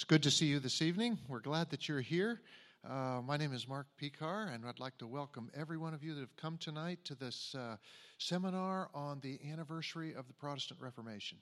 [0.00, 1.18] It's good to see you this evening.
[1.28, 2.40] We're glad that you're here.
[2.88, 6.14] Uh, my name is Mark Picar, and I'd like to welcome every one of you
[6.14, 7.76] that have come tonight to this uh,
[8.16, 11.36] seminar on the anniversary of the Protestant Reformation.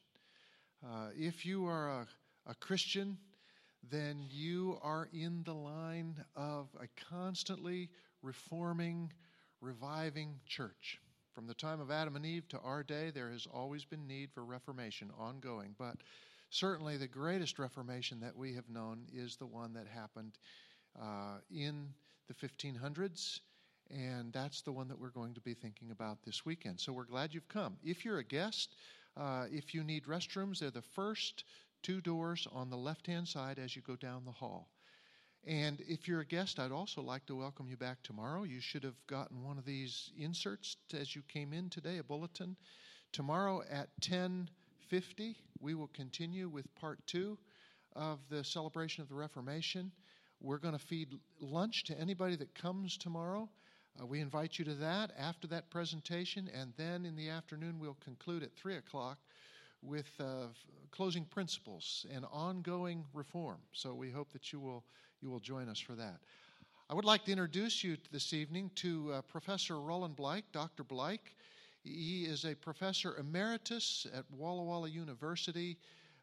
[0.84, 2.06] Uh, if you are a,
[2.50, 3.16] a Christian,
[3.92, 7.90] then you are in the line of a constantly
[8.22, 9.12] reforming,
[9.60, 10.98] reviving church.
[11.32, 14.32] From the time of Adam and Eve to our day, there has always been need
[14.34, 15.76] for reformation ongoing.
[15.78, 15.94] But
[16.50, 20.38] certainly the greatest reformation that we have known is the one that happened
[21.00, 21.88] uh, in
[22.28, 23.40] the 1500s.
[23.90, 26.78] And that's the one that we're going to be thinking about this weekend.
[26.78, 27.78] So we're glad you've come.
[27.82, 28.74] If you're a guest,
[29.16, 31.44] uh, if you need restrooms, they're the first
[31.82, 34.68] two doors on the left hand side as you go down the hall.
[35.46, 38.42] And if you're a guest, I'd also like to welcome you back tomorrow.
[38.42, 42.56] You should have gotten one of these inserts as you came in today, a bulletin.
[43.12, 43.88] Tomorrow at
[44.90, 47.36] 10:50, we will continue with part 2
[47.94, 49.92] of the celebration of the Reformation.
[50.40, 53.48] We're going to feed lunch to anybody that comes tomorrow.
[54.00, 57.98] Uh, we invite you to that after that presentation, and then in the afternoon, we'll
[58.02, 59.18] conclude at 3 o'clock
[59.82, 60.46] with uh,
[60.90, 63.58] closing principles and ongoing reform.
[63.72, 64.84] So we hope that you will,
[65.20, 66.20] you will join us for that.
[66.88, 70.84] I would like to introduce you this evening to uh, Professor Roland Blaich, Dr.
[70.84, 71.34] Blaich.
[71.88, 75.78] He is a professor emeritus at Walla Walla University,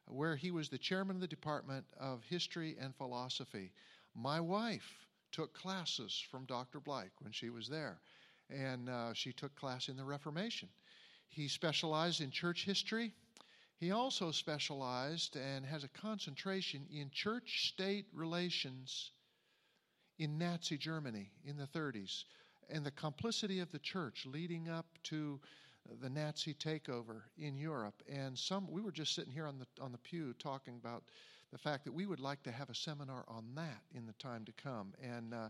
[0.05, 3.71] where he was the chairman of the Department of History and Philosophy.
[4.13, 6.79] My wife took classes from Dr.
[6.79, 7.99] Blaich when she was there,
[8.49, 10.69] and uh, she took class in the Reformation.
[11.29, 13.11] He specialized in church history.
[13.77, 19.11] He also specialized and has a concentration in church state relations
[20.19, 22.23] in Nazi Germany in the 30s
[22.69, 25.39] and the complicity of the church leading up to
[26.01, 28.01] the Nazi takeover in Europe.
[28.11, 31.03] And some we were just sitting here on the on the pew talking about
[31.51, 34.45] the fact that we would like to have a seminar on that in the time
[34.45, 34.93] to come.
[35.01, 35.49] And uh,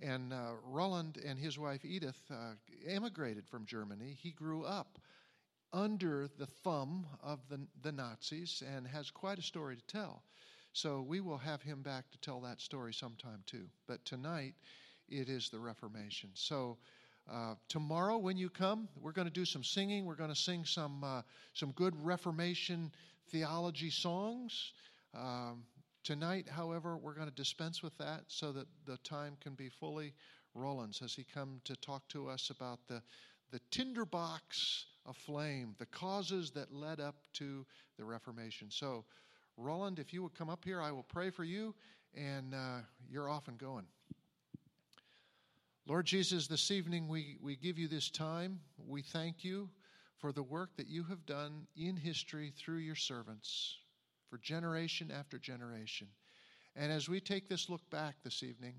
[0.00, 2.52] and uh, Roland and his wife Edith uh,
[2.86, 4.16] emigrated from Germany.
[4.18, 4.98] He grew up
[5.72, 10.22] under the thumb of the, the Nazis and has quite a story to tell.
[10.72, 13.66] So we will have him back to tell that story sometime too.
[13.86, 14.54] But tonight,
[15.08, 16.30] it is the Reformation.
[16.34, 16.78] So
[17.30, 20.04] uh, tomorrow, when you come, we're going to do some singing.
[20.04, 21.22] We're going to sing some uh,
[21.54, 22.92] some good Reformation
[23.30, 24.72] theology songs.
[25.14, 25.64] Um,
[26.04, 30.14] tonight, however, we're going to dispense with that so that the time can be fully
[30.54, 33.02] Roland's as he come to talk to us about the,
[33.50, 37.66] the tinderbox of flame, the causes that led up to
[37.98, 38.70] the Reformation.
[38.70, 39.04] So,
[39.56, 41.74] Roland, if you would come up here, I will pray for you,
[42.14, 42.78] and uh,
[43.10, 43.86] you're off and going.
[45.88, 48.58] Lord Jesus, this evening we, we give you this time.
[48.88, 49.68] We thank you
[50.18, 53.76] for the work that you have done in history through your servants
[54.28, 56.08] for generation after generation.
[56.74, 58.74] And as we take this look back this evening,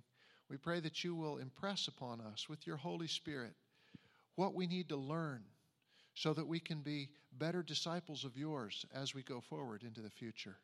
[0.49, 3.53] we pray that you will impress upon us with your Holy Spirit
[4.35, 5.43] what we need to learn
[6.13, 7.07] so that we can be
[7.37, 10.57] better disciples of yours as we go forward into the future.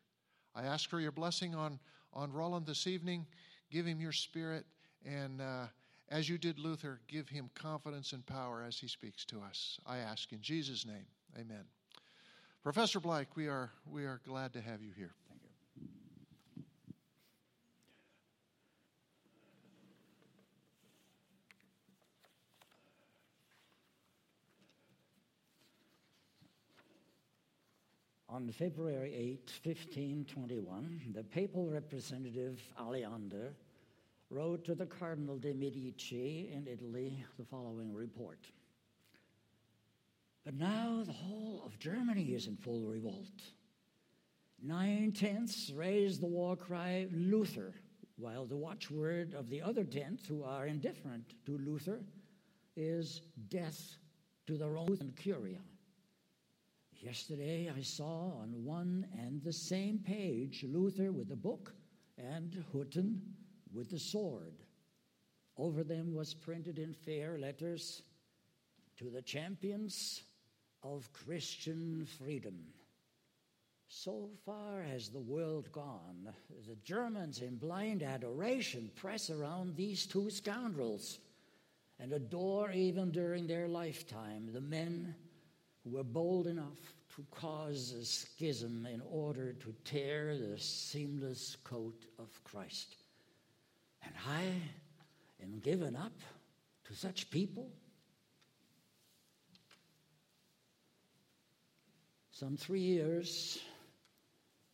[0.54, 1.78] I ask for your blessing on,
[2.12, 3.24] on Roland this evening.
[3.70, 4.66] Give him your spirit,
[5.06, 5.66] and uh,
[6.14, 9.80] as you did Luther, give him confidence and power as he speaks to us.
[9.84, 11.06] I ask in Jesus' name.
[11.34, 11.64] Amen.
[12.62, 15.10] Professor Blake, we are, we are glad to have you here.
[15.28, 15.48] Thank you.
[28.28, 33.54] On February 8, 1521, the papal representative Aleander
[34.30, 38.46] wrote to the Cardinal de' Medici in Italy the following report.
[40.44, 43.42] But now the whole of Germany is in full revolt.
[44.62, 47.74] Nine tenths raise the war cry Luther,
[48.16, 52.00] while the watchword of the other tenth, who are indifferent to Luther,
[52.76, 53.96] is death
[54.46, 55.60] to the Roman Curia.
[57.00, 61.74] Yesterday I saw on one and the same page Luther with a book
[62.16, 63.20] and Hutten
[63.74, 64.54] with the sword.
[65.56, 68.02] Over them was printed in fair letters
[68.98, 70.22] to the champions
[70.82, 72.54] of Christian freedom.
[73.88, 76.32] So far has the world gone,
[76.66, 81.18] the Germans in blind adoration press around these two scoundrels
[82.00, 85.14] and adore even during their lifetime the men
[85.84, 92.06] who were bold enough to cause a schism in order to tear the seamless coat
[92.18, 92.96] of Christ.
[94.04, 96.18] And I am given up
[96.84, 97.70] to such people
[102.34, 103.60] Some three years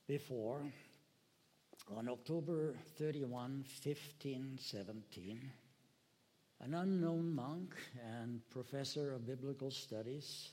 [0.09, 0.63] before,
[1.95, 5.39] On October 31, 1517,
[6.61, 10.53] an unknown monk and professor of biblical studies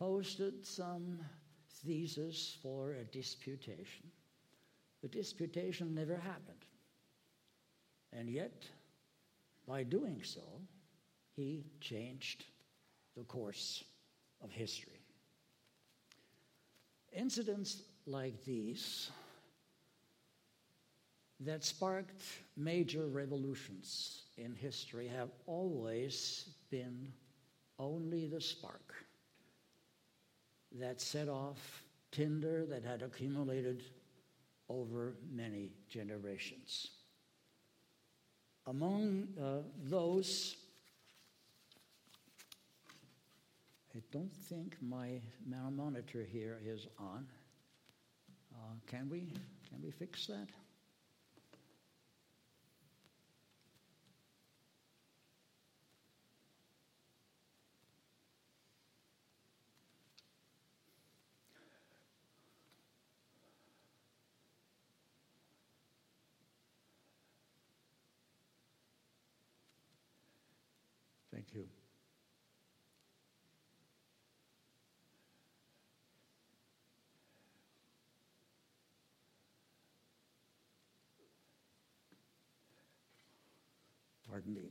[0.00, 1.20] posted some
[1.84, 4.10] thesis for a disputation.
[5.02, 6.66] The disputation never happened.
[8.12, 8.64] And yet,
[9.66, 10.42] by doing so,
[11.36, 12.44] he changed
[13.16, 13.84] the course
[14.42, 15.00] of history.
[17.12, 19.10] Incidents like these
[21.40, 22.22] that sparked
[22.56, 27.12] major revolutions in history have always been
[27.78, 28.94] only the spark
[30.78, 33.82] that set off tinder that had accumulated
[34.68, 36.90] over many generations.
[38.66, 40.56] Among uh, those,
[43.94, 45.20] I don't think my
[45.70, 47.26] monitor here is on.
[48.54, 49.32] Uh, can we
[49.68, 50.48] can we fix that?
[71.32, 71.64] Thank you.
[84.40, 84.70] Pardon me.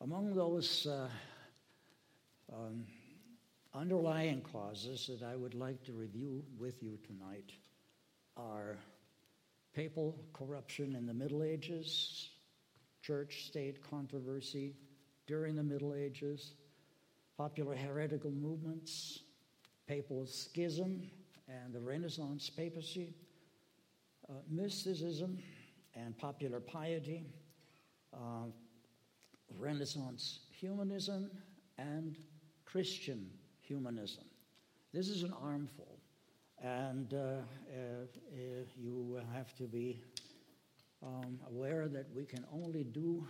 [0.00, 1.08] Among those uh,
[2.52, 2.84] um,
[3.74, 7.52] underlying clauses that I would like to review with you tonight
[8.36, 8.76] are
[9.74, 12.30] papal corruption in the Middle Ages,
[13.00, 14.74] church state controversy
[15.26, 16.52] during the Middle Ages,
[17.38, 19.20] popular heretical movements,
[19.86, 21.10] papal schism
[21.48, 23.14] and the Renaissance papacy,
[24.28, 25.38] uh, mysticism
[25.94, 27.24] and popular piety,
[28.12, 28.46] uh,
[29.58, 31.30] Renaissance humanism
[31.78, 32.16] and
[32.64, 33.30] Christian
[33.72, 34.24] humanism.
[34.92, 35.98] This is an armful,
[36.62, 38.04] and uh, uh,
[38.76, 39.98] you have to be
[41.02, 43.26] um, aware that we can only do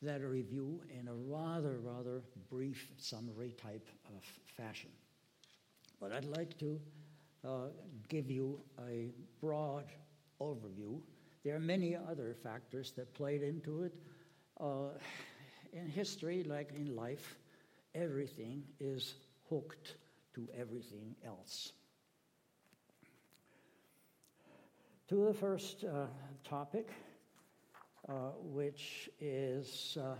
[0.00, 3.86] that review in a rather, rather brief summary type
[4.16, 4.24] of
[4.56, 4.88] fashion.
[6.00, 6.80] But I'd like to
[7.46, 7.48] uh,
[8.08, 8.58] give you
[8.88, 9.10] a
[9.42, 9.84] broad
[10.40, 11.00] overview.
[11.44, 13.92] There are many other factors that played into it.
[14.58, 14.88] Uh,
[15.74, 17.36] in history, like in life,
[17.94, 19.14] everything is
[19.50, 19.96] hooked
[20.34, 21.72] to everything else.
[25.08, 26.06] To the first uh,
[26.44, 26.90] topic,
[28.08, 28.12] uh,
[28.44, 30.14] which is uh,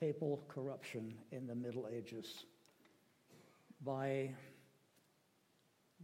[0.00, 2.44] papal corruption in the Middle Ages.
[3.84, 4.30] By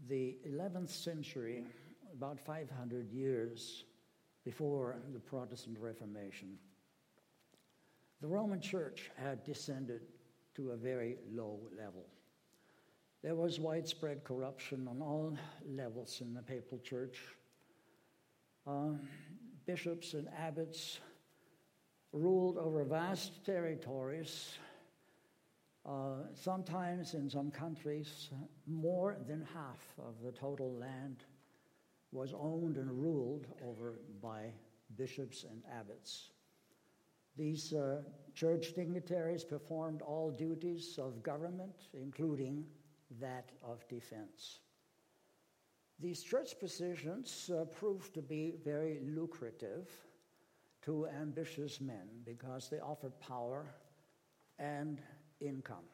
[0.08, 1.64] the 11th century,
[2.12, 3.84] about 500 years
[4.44, 6.58] before the Protestant Reformation,
[8.20, 10.02] the Roman Church had descended
[10.56, 12.06] to a very low level.
[13.22, 17.20] There was widespread corruption on all levels in the papal church.
[18.66, 18.94] Uh,
[19.64, 20.98] bishops and abbots
[22.12, 24.58] ruled over vast territories.
[25.86, 28.30] Uh, sometimes in some countries,
[28.66, 31.24] more than half of the total land
[32.12, 34.52] was owned and ruled over by
[34.96, 36.30] bishops and abbots.
[37.36, 38.02] These uh,
[38.34, 42.64] church dignitaries performed all duties of government, including
[43.20, 44.60] that of defense.
[45.98, 49.88] These church positions uh, proved to be very lucrative
[50.82, 53.66] to ambitious men because they offered power
[54.58, 55.00] and
[55.40, 55.84] income.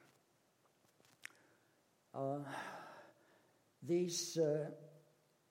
[2.14, 2.38] Uh,
[3.83, 4.71] these uh,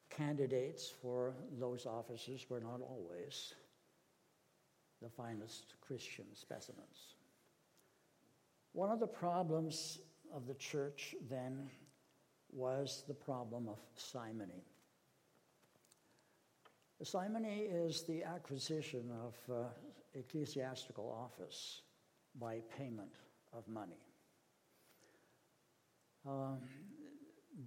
[0.10, 3.54] candidates for those offices were not always
[5.02, 7.16] the finest Christian specimens.
[8.74, 10.00] One of the problems
[10.34, 11.70] of the church then
[12.52, 14.64] was the problem of simony.
[17.04, 19.64] Simony is the acquisition of uh,
[20.16, 21.82] ecclesiastical office
[22.40, 23.14] by payment
[23.56, 24.02] of money.
[26.28, 26.58] Um,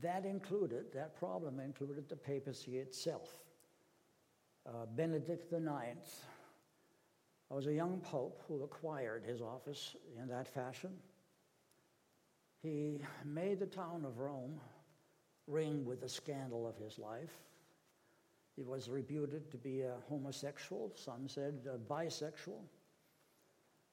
[0.03, 3.35] that included, that problem included the papacy itself.
[4.67, 5.99] Uh, Benedict IX
[7.51, 10.91] I was a young pope who acquired his office in that fashion.
[12.63, 14.61] He made the town of Rome
[15.49, 17.33] ring with the scandal of his life.
[18.55, 22.63] He was reputed to be a homosexual, some said bisexual.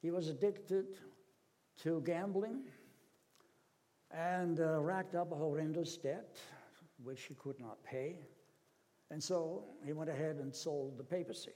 [0.01, 0.97] He was addicted
[1.81, 2.63] to gambling
[4.11, 6.37] and uh, racked up a horrendous debt,
[7.03, 8.19] which he could not pay.
[9.09, 11.53] And so he went ahead and sold the papacy.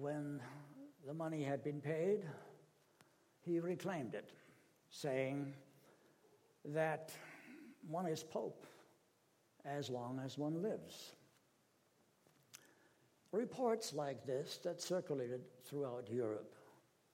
[0.00, 0.40] When
[1.06, 2.24] the money had been paid,
[3.42, 4.30] he reclaimed it,
[4.88, 5.52] saying
[6.64, 7.12] that
[7.86, 8.64] one is pope
[9.66, 11.12] as long as one lives.
[13.30, 16.54] Reports like this that circulated throughout Europe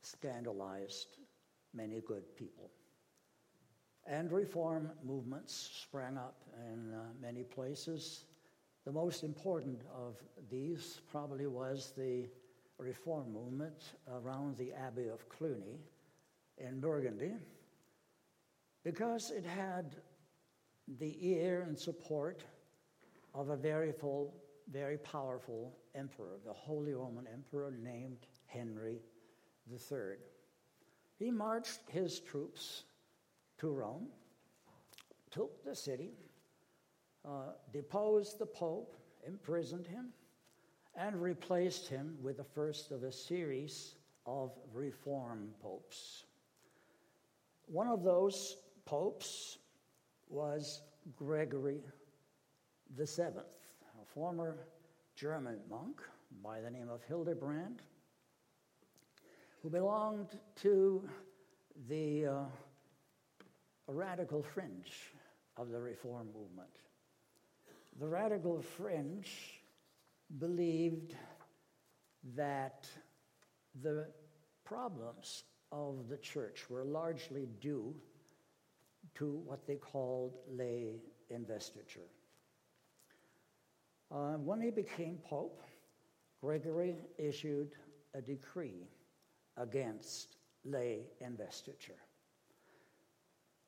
[0.02, 1.16] scandalized
[1.74, 2.70] many good people.
[4.06, 6.40] And reform movements sprang up
[6.70, 8.26] in uh, many places.
[8.84, 12.28] The most important of these probably was the
[12.78, 15.80] reform movement around the Abbey of Cluny
[16.58, 17.32] in Burgundy,
[18.84, 19.96] because it had
[20.98, 22.44] the ear and support
[23.34, 24.34] of a very full,
[24.70, 29.00] very powerful emperor, the Holy Roman Emperor named Henry
[29.70, 30.16] III.
[31.18, 32.84] He marched his troops
[33.58, 34.08] to Rome,
[35.30, 36.12] took the city,
[37.24, 40.12] uh, deposed the Pope, imprisoned him,
[40.96, 46.24] and replaced him with the first of a series of reform popes.
[47.66, 49.58] One of those popes
[50.28, 50.80] was
[51.16, 51.82] Gregory
[52.96, 53.46] the Seventh,
[54.00, 54.56] a former
[55.14, 56.00] German monk
[56.42, 57.82] by the name of Hildebrand,
[59.62, 61.08] who belonged to
[61.88, 62.44] the uh,
[63.88, 65.12] radical fringe
[65.56, 66.70] of the reform movement.
[67.98, 69.55] The radical fringe
[70.38, 71.14] believed
[72.34, 72.88] that
[73.82, 74.06] the
[74.64, 77.94] problems of the church were largely due
[79.14, 80.96] to what they called lay
[81.30, 82.08] investiture.
[84.10, 85.62] Uh, when he became pope,
[86.40, 87.72] Gregory issued
[88.14, 88.88] a decree
[89.56, 91.98] against lay investiture.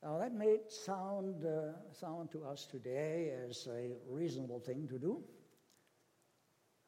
[0.03, 5.25] Now, that may sound, uh, sound to us today as a reasonable thing to do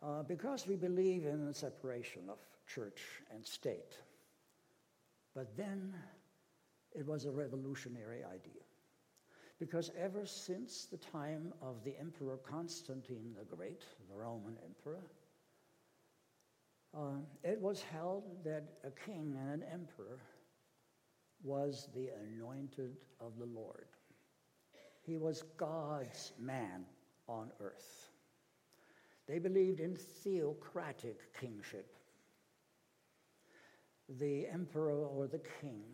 [0.02, 3.02] uh, because we believe in the separation of church
[3.32, 3.98] and state.
[5.34, 5.94] But then
[6.92, 8.62] it was a revolutionary idea.
[9.58, 15.02] Because ever since the time of the Emperor Constantine the Great, the Roman Emperor,
[16.96, 20.18] uh, it was held that a king and an emperor
[21.42, 23.86] was the anointed of the Lord.
[25.02, 26.84] He was God's man
[27.28, 28.09] on earth.
[29.30, 31.94] They believed in theocratic kingship.
[34.18, 35.84] The emperor or the king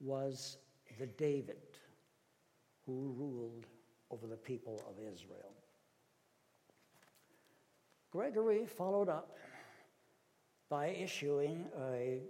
[0.00, 0.56] was
[0.98, 1.76] the David
[2.86, 3.66] who ruled
[4.10, 5.52] over the people of Israel.
[8.10, 9.36] Gregory followed up
[10.70, 12.22] by issuing a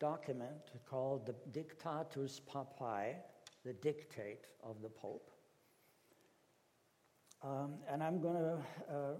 [0.00, 3.16] document called the Dictatus Papae,
[3.66, 5.31] the dictate of the Pope.
[7.44, 8.58] Um, and I'm going to
[8.88, 9.14] uh,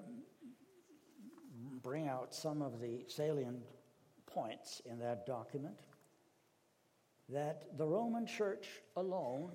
[1.82, 3.62] bring out some of the salient
[4.26, 5.80] points in that document
[7.28, 9.50] that the Roman Church alone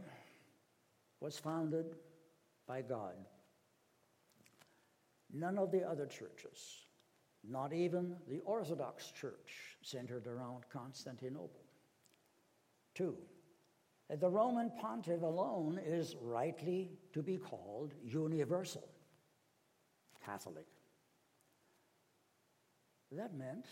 [1.22, 1.96] was founded
[2.68, 3.14] by God.
[5.34, 6.86] None of the other churches,
[7.48, 11.64] not even the Orthodox Church, centered around Constantinople.
[12.96, 13.16] Two,
[14.10, 18.88] the Roman pontiff alone is rightly to be called universal,
[20.26, 20.66] Catholic.
[23.12, 23.66] That meant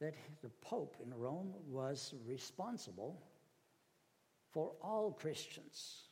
[0.00, 3.22] that the Pope in Rome was responsible
[4.52, 6.04] for all Christians,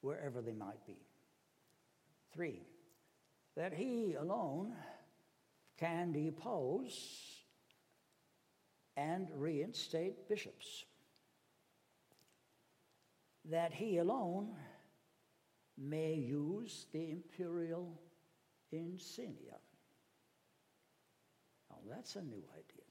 [0.00, 0.98] wherever they might be.
[2.32, 2.62] Three,
[3.56, 4.74] that he alone
[5.78, 7.42] can depose
[8.96, 10.84] and reinstate bishops.
[13.50, 14.48] That he alone
[15.76, 18.00] may use the imperial
[18.72, 19.58] insignia.
[21.70, 22.84] Now, that's a new idea.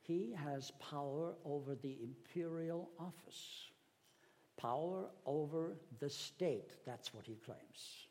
[0.00, 3.70] He has power over the imperial office,
[4.58, 6.74] power over the state.
[6.84, 8.08] That's what he claims.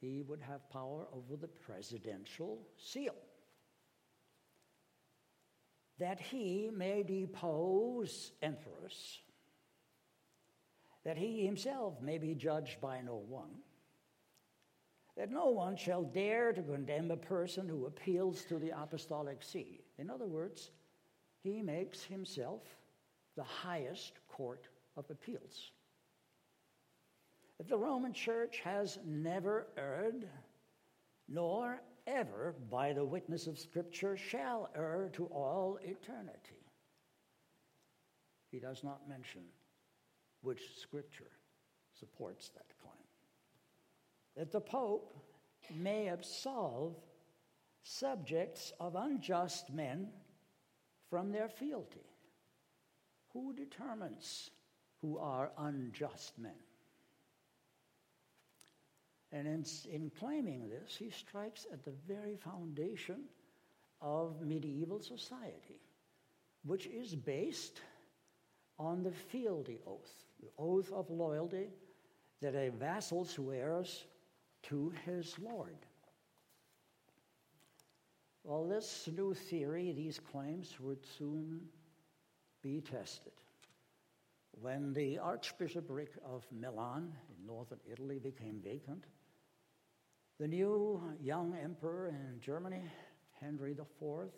[0.00, 3.14] He would have power over the presidential seal.
[5.98, 9.20] That he may depose emperors,
[11.04, 13.50] that he himself may be judged by no one,
[15.16, 19.80] that no one shall dare to condemn a person who appeals to the apostolic see.
[19.98, 20.70] In other words,
[21.42, 22.62] he makes himself
[23.36, 25.72] the highest court of appeals.
[27.66, 30.28] The Roman Church has never erred,
[31.28, 36.64] nor ever, by the witness of Scripture, shall err to all eternity.
[38.50, 39.42] He does not mention
[40.40, 41.30] which Scripture
[41.98, 42.94] supports that claim
[44.36, 45.12] that the Pope
[45.74, 46.94] may absolve
[47.82, 50.08] subjects of unjust men
[51.10, 52.06] from their fealty.
[53.32, 54.50] Who determines
[55.02, 56.52] who are unjust men?
[59.30, 63.24] And in, in, claiming this, he strikes at the very foundation
[64.00, 65.80] of medieval society,
[66.64, 67.80] which is based
[68.78, 71.68] on the fealty oath, the oath of loyalty
[72.40, 74.04] that a vassal swears
[74.62, 75.76] to his Lord.
[78.44, 81.60] Well, this new theory, these claims, would soon
[82.62, 83.32] be tested.
[84.52, 89.04] When the archbishopric of Milan in northern Italy became vacant,
[90.38, 92.82] the new young emperor in Germany,
[93.40, 94.30] Henry IV,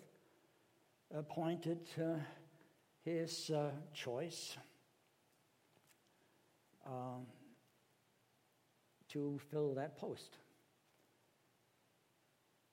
[1.14, 2.14] appointed uh,
[3.04, 4.56] his uh, choice
[6.86, 7.26] um,
[9.10, 10.38] to fill that post.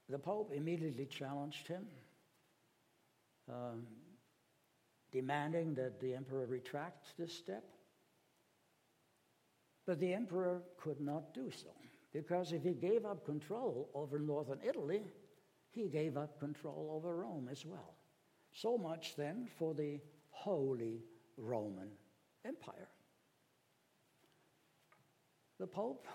[0.10, 1.86] The Pope immediately challenged him,
[3.52, 3.86] um,
[5.12, 7.66] demanding that the emperor retract this step.
[9.86, 11.70] But the emperor could not do so,
[12.18, 15.04] because if he gave up control over northern Italy,
[15.70, 17.94] he gave up control over Rome as well.
[18.54, 20.00] So much then for the
[20.32, 21.04] Holy
[21.38, 21.90] Roman
[22.44, 22.88] Empire.
[25.60, 26.08] The Pope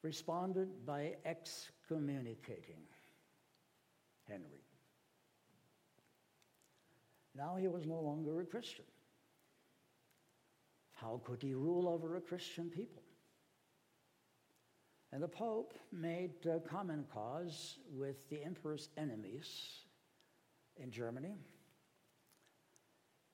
[0.00, 2.80] responded by excommunicating
[4.26, 4.64] Henry.
[7.34, 8.86] Now he was no longer a Christian.
[10.94, 13.02] How could he rule over a Christian people?
[15.16, 19.48] And the Pope made uh, common cause with the emperor's enemies
[20.76, 21.32] in Germany.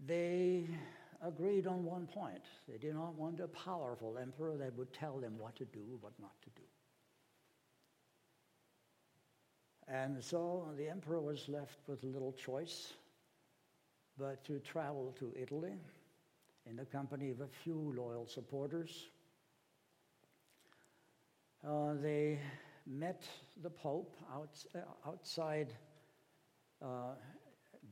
[0.07, 0.69] They
[1.21, 2.45] agreed on one point.
[2.69, 6.13] They did not want a powerful emperor that would tell them what to do, what
[6.21, 6.63] not to do.
[9.89, 12.93] And so the emperor was left with little choice
[14.17, 15.75] but to travel to Italy
[16.65, 19.09] in the company of a few loyal supporters.
[21.67, 22.41] Uh, they
[22.87, 23.25] met
[23.63, 25.73] the Pope out, uh, outside
[26.83, 27.15] uh,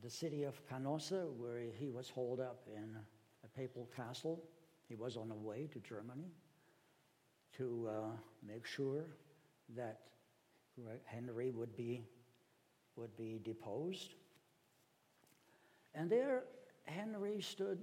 [0.03, 2.97] the city of Canossa, where he was holed up in
[3.45, 4.43] a papal castle.
[4.89, 6.33] He was on the way to Germany
[7.57, 7.93] to uh,
[8.47, 9.05] make sure
[9.77, 10.01] that
[11.05, 12.03] Henry would be,
[12.97, 14.15] would be deposed.
[15.95, 16.45] And there,
[16.85, 17.81] Henry stood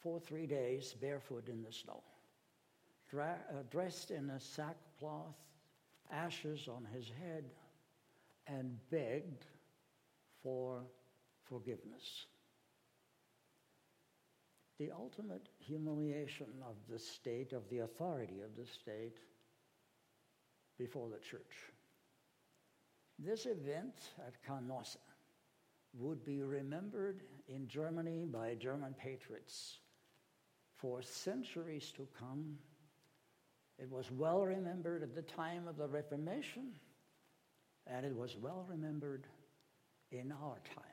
[0.00, 2.02] for three days barefoot in the snow,
[3.12, 5.36] dra- uh, dressed in a sackcloth,
[6.10, 7.44] ashes on his head,
[8.48, 9.44] and begged
[10.42, 10.82] for
[11.44, 12.26] forgiveness
[14.82, 19.18] the ultimate humiliation of the state, of the authority of the state
[20.76, 21.70] before the church.
[23.16, 23.94] This event
[24.26, 24.96] at Canossa
[25.94, 29.78] would be remembered in Germany by German patriots
[30.74, 32.58] for centuries to come.
[33.78, 36.72] It was well remembered at the time of the Reformation,
[37.86, 39.26] and it was well remembered
[40.10, 40.84] in our time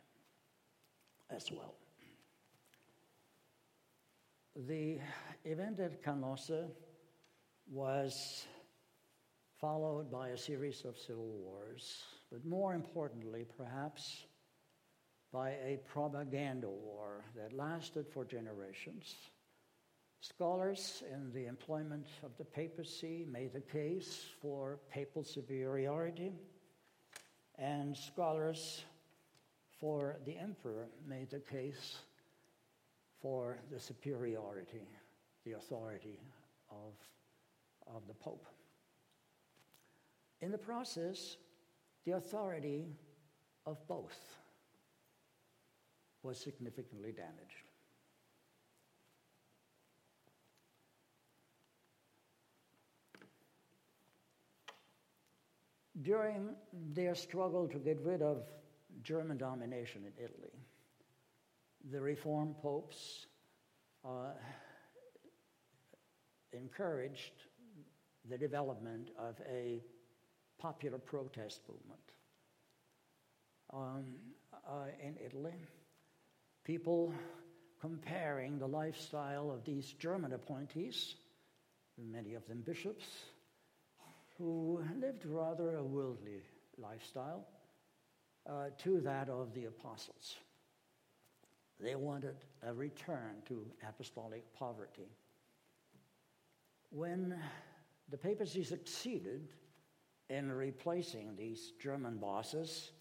[1.30, 1.76] as well.
[4.56, 5.00] The
[5.46, 6.68] event at Canossa
[7.70, 8.46] was
[9.60, 14.24] followed by a series of civil wars, but more importantly, perhaps,
[15.32, 19.16] by a propaganda war that lasted for generations.
[20.40, 26.32] Scholars in the employment of the papacy made the case for papal superiority,
[27.58, 28.86] and scholars
[29.82, 31.98] for the emperor made the case
[33.22, 34.88] for the superiority,
[35.44, 36.22] the authority
[36.72, 36.94] of,
[37.94, 38.46] of the Pope.
[40.40, 41.36] In the process,
[42.06, 42.86] the authority
[43.66, 44.18] of both
[46.24, 47.69] was significantly damaged.
[56.02, 56.56] During
[56.94, 58.44] their struggle to get rid of
[59.04, 60.54] German domination in Italy,
[61.92, 63.26] the Reformed popes
[64.06, 64.32] uh,
[66.54, 67.34] encouraged
[68.30, 69.82] the development of a
[70.60, 72.00] popular protest movement
[73.74, 74.16] um,
[74.54, 75.56] uh, in Italy.
[76.64, 77.14] People
[77.82, 81.16] comparing the lifestyle of these German appointees,
[81.98, 83.06] many of them bishops,
[84.40, 86.42] who lived rather a worldly
[86.78, 87.46] lifestyle,
[88.50, 90.38] uh, to that of the apostles.
[91.80, 95.10] They wanted a return to apostolic poverty.
[96.90, 97.36] When
[98.10, 99.50] the papacy succeeded
[100.30, 102.92] in replacing these German bosses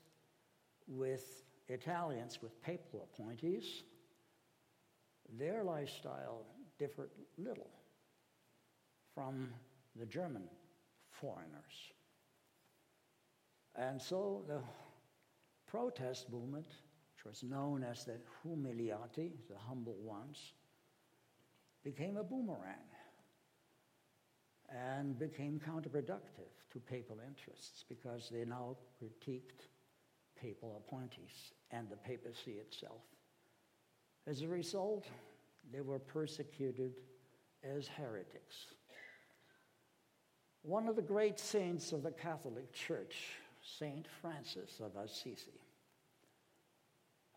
[0.86, 3.82] with Italians with papal appointees,
[5.38, 6.44] their lifestyle
[6.78, 7.70] differed little
[9.14, 9.48] from
[9.96, 10.42] the German
[11.20, 11.92] foreigners.
[13.76, 14.60] And so the
[15.66, 20.52] protest movement, which was known as the humiliati, the humble ones,
[21.84, 22.88] became a boomerang
[24.68, 29.68] and became counterproductive to papal interests because they now critiqued
[30.40, 33.02] papal appointees and the papacy itself.
[34.26, 35.06] As a result,
[35.72, 36.92] they were persecuted
[37.64, 38.66] as heretics.
[40.62, 43.16] One of the great saints of the Catholic Church,
[43.78, 45.60] Saint Francis of Assisi,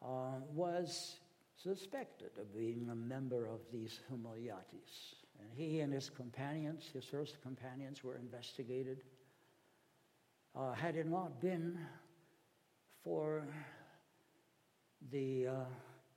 [0.03, 1.17] uh, was
[1.55, 5.15] suspected of being a member of these humiliatis.
[5.39, 9.03] And he and his companions, his first companions, were investigated.
[10.55, 11.77] Uh, had it not been
[13.03, 13.47] for
[15.11, 15.53] the uh,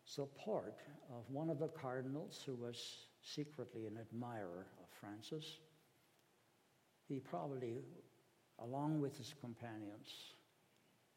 [0.04, 5.58] support of one of the cardinals who was secretly an admirer of Francis,
[7.08, 7.84] he probably,
[8.62, 10.08] along with his companions,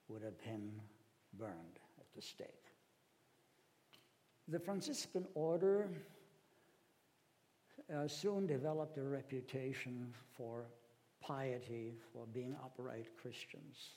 [0.07, 0.71] would have been
[1.33, 2.47] burned at the stake.
[4.47, 5.89] The Franciscan order
[7.93, 10.65] uh, soon developed a reputation for
[11.21, 13.91] piety, for being upright Christians.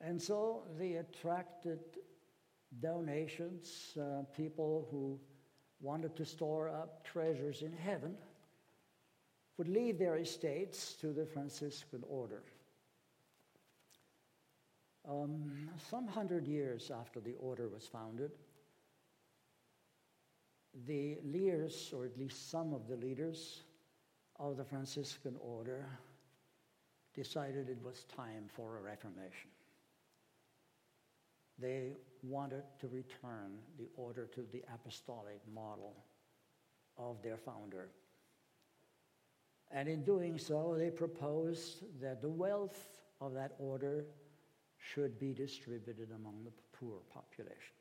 [0.00, 1.80] And so they attracted
[2.80, 5.18] donations, uh, people who
[5.80, 8.16] wanted to store up treasures in heaven
[9.56, 12.42] would leave their estates to the Franciscan order.
[15.08, 18.32] Um, some hundred years after the order was founded,
[20.86, 23.62] the leaders, or at least some of the leaders
[24.40, 25.86] of the Franciscan order,
[27.14, 29.50] decided it was time for a reformation.
[31.58, 31.92] They
[32.24, 35.94] wanted to return the order to the apostolic model
[36.98, 37.90] of their founder.
[39.70, 42.88] And in doing so, they proposed that the wealth
[43.20, 44.04] of that order
[44.78, 47.74] should be distributed among the poor population.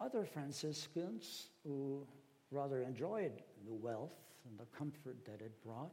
[0.00, 2.06] Other Franciscans who
[2.50, 4.14] rather enjoyed the wealth
[4.48, 5.92] and the comfort that it brought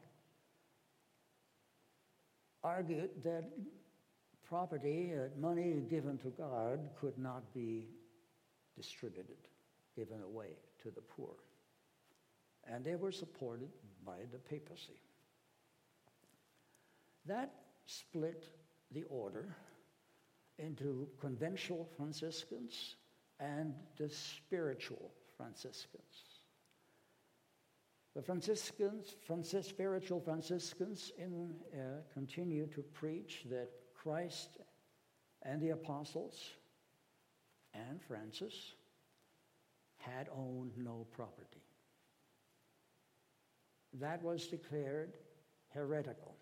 [2.63, 3.45] argued that
[4.43, 7.87] property, uh, money given to God, could not be
[8.75, 9.37] distributed,
[9.95, 11.35] given away to the poor.
[12.67, 13.69] And they were supported
[14.05, 15.01] by the papacy.
[17.25, 17.53] That
[17.85, 18.45] split
[18.91, 19.55] the order
[20.57, 22.95] into conventual Franciscans
[23.39, 26.29] and the spiritual Franciscans.
[28.15, 34.57] The Franciscans, Francis, spiritual Franciscans, in, uh, continue to preach that Christ
[35.43, 36.51] and the apostles
[37.73, 38.73] and Francis
[39.97, 41.61] had owned no property.
[43.93, 45.13] That was declared
[45.73, 46.35] heretical.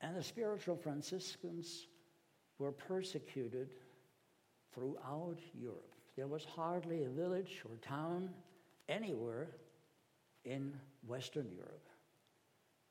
[0.00, 1.86] And the spiritual Franciscans
[2.58, 3.70] were persecuted
[4.74, 5.94] throughout Europe.
[6.16, 8.30] There was hardly a village or town
[8.88, 9.48] anywhere
[10.44, 10.74] in
[11.06, 11.88] Western Europe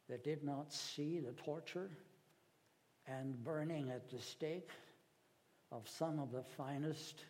[0.10, 1.92] that did not see the torture
[3.08, 4.70] and burning at the stake
[5.72, 7.26] of some of the finest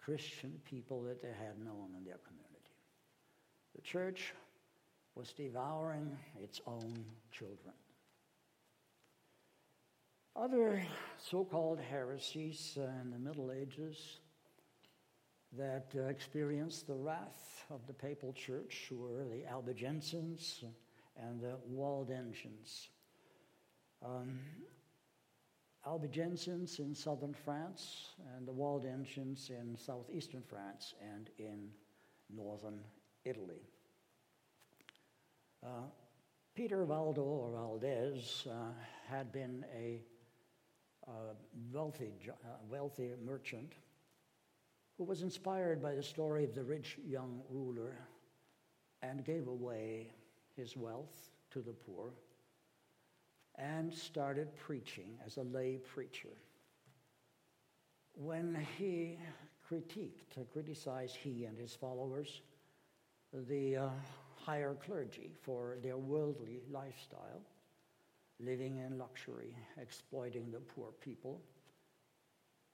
[0.00, 2.46] Christian people that they had known in their community.
[3.74, 4.34] The church
[5.16, 7.74] was devouring its own children.
[10.36, 10.82] Other
[11.16, 14.18] so called heresies uh, in the Middle Ages
[15.56, 20.62] that uh, experienced the wrath of the papal church were the Albigensians
[21.16, 22.88] and the Waldensians.
[24.04, 24.38] Um,
[25.86, 31.70] Albigensians in southern France and the Waldensians in southeastern France and in
[32.28, 32.80] northern
[33.24, 33.62] Italy.
[35.66, 35.80] Uh,
[36.54, 38.70] Peter Valdo or Valdez uh,
[39.08, 40.00] had been a
[41.72, 43.72] wealthy, uh, wealthy merchant
[44.96, 47.98] who was inspired by the story of the rich young ruler
[49.02, 50.08] and gave away
[50.56, 52.12] his wealth to the poor
[53.56, 56.36] and started preaching as a lay preacher.
[58.14, 59.18] When he
[59.68, 62.42] critiqued, criticized he and his followers,
[63.32, 63.88] the uh,
[64.46, 67.42] higher clergy for their worldly lifestyle,
[68.38, 71.42] living in luxury, exploiting the poor people,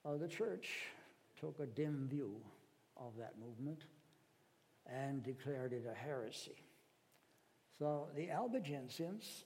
[0.05, 0.69] uh, the church
[1.39, 2.35] took a dim view
[2.95, 3.85] of that movement
[4.85, 6.61] and declared it a heresy.
[7.79, 9.45] So the Albigensians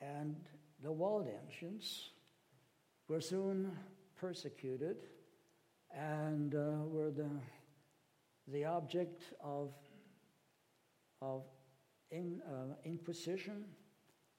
[0.00, 0.36] and
[0.80, 2.10] the Waldensians
[3.08, 3.76] were soon
[4.14, 4.98] persecuted
[5.92, 7.30] and uh, were the,
[8.46, 9.72] the object of,
[11.20, 11.42] of
[12.10, 13.64] in, uh, inquisition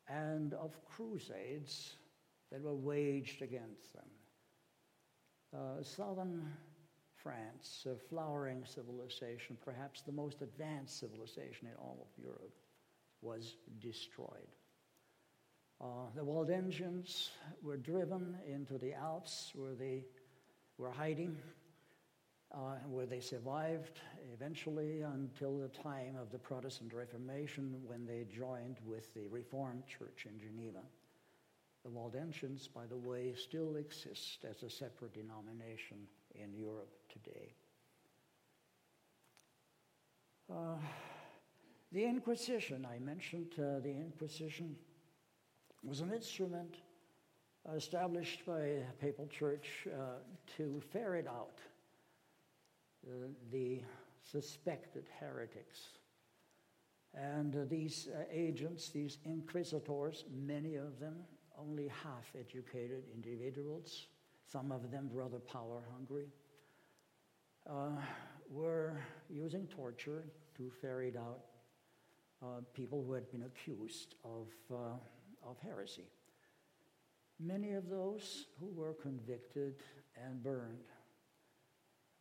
[0.08, 1.96] and of crusades
[2.52, 4.10] that were waged against them.
[5.56, 6.52] Uh, southern
[7.16, 12.56] France, a flowering civilization, perhaps the most advanced civilization in all of Europe,
[13.22, 14.56] was destroyed.
[15.82, 17.30] Uh, the Waldensians
[17.62, 20.06] were driven into the Alps where they
[20.78, 21.38] were hiding,
[22.54, 24.00] uh, where they survived
[24.34, 30.26] eventually until the time of the Protestant Reformation when they joined with the Reformed Church
[30.26, 30.82] in Geneva.
[31.84, 35.98] The Waldensians, by the way, still exist as a separate denomination
[36.36, 37.54] in Europe today.
[40.52, 40.76] Uh,
[41.92, 44.76] the Inquisition, I mentioned uh, the Inquisition
[45.84, 46.76] was an instrument
[47.76, 50.16] established by the papal church uh,
[50.58, 51.60] to ferret out
[53.52, 53.82] the
[54.22, 55.90] suspected heretics.
[57.14, 61.16] And uh, these uh, agents, these inquisitors, many of them
[61.58, 64.08] only half educated individuals,
[64.46, 66.28] some of them rather power hungry,
[67.70, 67.90] uh,
[68.50, 70.24] were using torture
[70.56, 71.42] to ferret out
[72.42, 76.08] uh, people who had been accused of, uh, of heresy.
[77.40, 79.76] Many of those who were convicted
[80.16, 80.86] and burned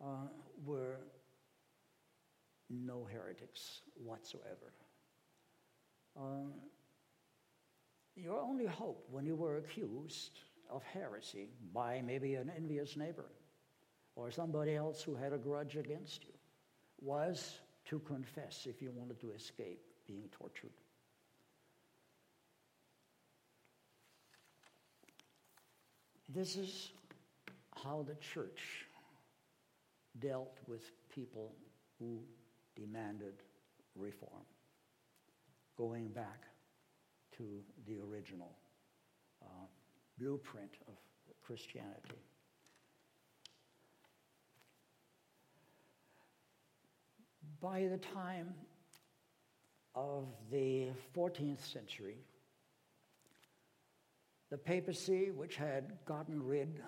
[0.02, 0.28] uh,
[0.64, 0.96] were
[2.70, 4.72] no heretics whatsoever.
[6.16, 6.50] Uh,
[8.16, 13.30] your only hope when you were accused of heresy by maybe an envious neighbor
[14.16, 16.32] or somebody else who had a grudge against you
[17.00, 20.72] was to confess if you wanted to escape being tortured.
[26.28, 26.90] This is
[27.82, 28.87] how the church
[30.20, 31.54] dealt with people
[31.98, 32.20] who
[32.76, 33.42] demanded
[33.94, 34.44] reform,
[35.76, 36.44] going back
[37.36, 38.56] to the original
[39.42, 39.66] uh,
[40.18, 40.94] blueprint of
[41.42, 42.22] Christianity.
[47.60, 48.54] By the time
[49.94, 52.18] of the 14th century,
[54.50, 56.80] the papacy, which had gotten rid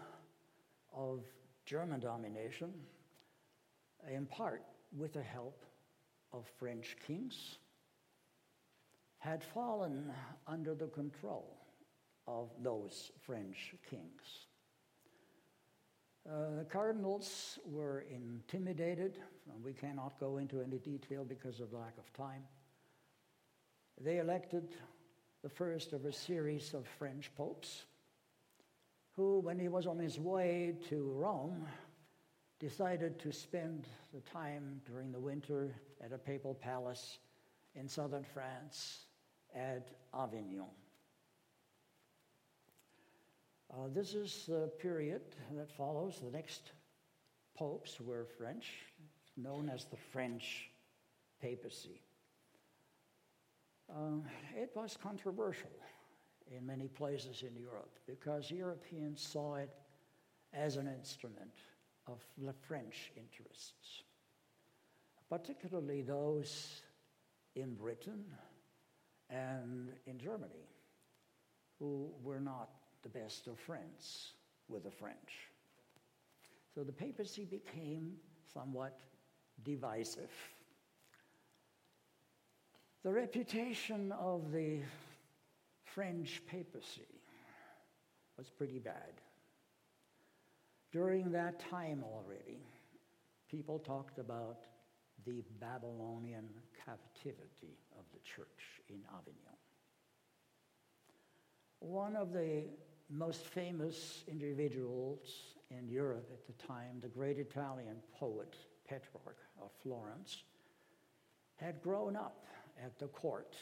[0.95, 1.25] of
[1.67, 2.73] German domination,
[4.09, 4.63] in part
[4.97, 5.65] with the help
[6.33, 7.59] of French kings,
[9.19, 10.13] had fallen
[10.47, 11.57] under the control
[12.27, 14.47] of those French kings.
[16.29, 19.19] Uh, the cardinals were intimidated.
[19.53, 22.45] And we cannot go into any detail because of lack of time.
[24.01, 24.77] They elected
[25.43, 27.85] the first of a series of French popes
[29.17, 31.67] who, when he was on his way to Rome,
[32.61, 37.19] decided to spend the time during the winter at a papal palace
[37.75, 39.07] in southern France
[39.55, 40.67] at Avignon.
[43.73, 46.21] Uh, this is the period that follows.
[46.23, 46.73] The next
[47.57, 48.67] popes were French,
[49.37, 50.71] known as the French
[51.41, 52.03] papacy.
[53.89, 54.19] Uh,
[54.55, 55.71] it was controversial
[56.55, 59.71] in many places in Europe because Europeans saw it
[60.53, 61.53] as an instrument
[62.07, 64.03] of the French interests,
[65.29, 66.83] particularly those
[67.55, 68.25] in Britain
[69.29, 70.69] and in Germany
[71.79, 72.71] who were not
[73.03, 74.33] the best of friends
[74.69, 75.49] with the French.
[76.75, 78.17] So the papacy became
[78.53, 79.01] somewhat
[79.65, 80.31] divisive.
[83.03, 84.81] The reputation of the
[85.85, 87.23] French papacy
[88.37, 89.21] was pretty bad.
[90.93, 92.59] During that time already,
[93.49, 94.65] people talked about
[95.25, 96.49] the Babylonian
[96.85, 99.57] captivity of the church in Avignon.
[101.79, 102.65] One of the
[103.09, 108.57] most famous individuals in Europe at the time, the great Italian poet
[108.89, 110.43] Petrarch of Florence,
[111.57, 112.47] had grown up
[112.83, 113.55] at the court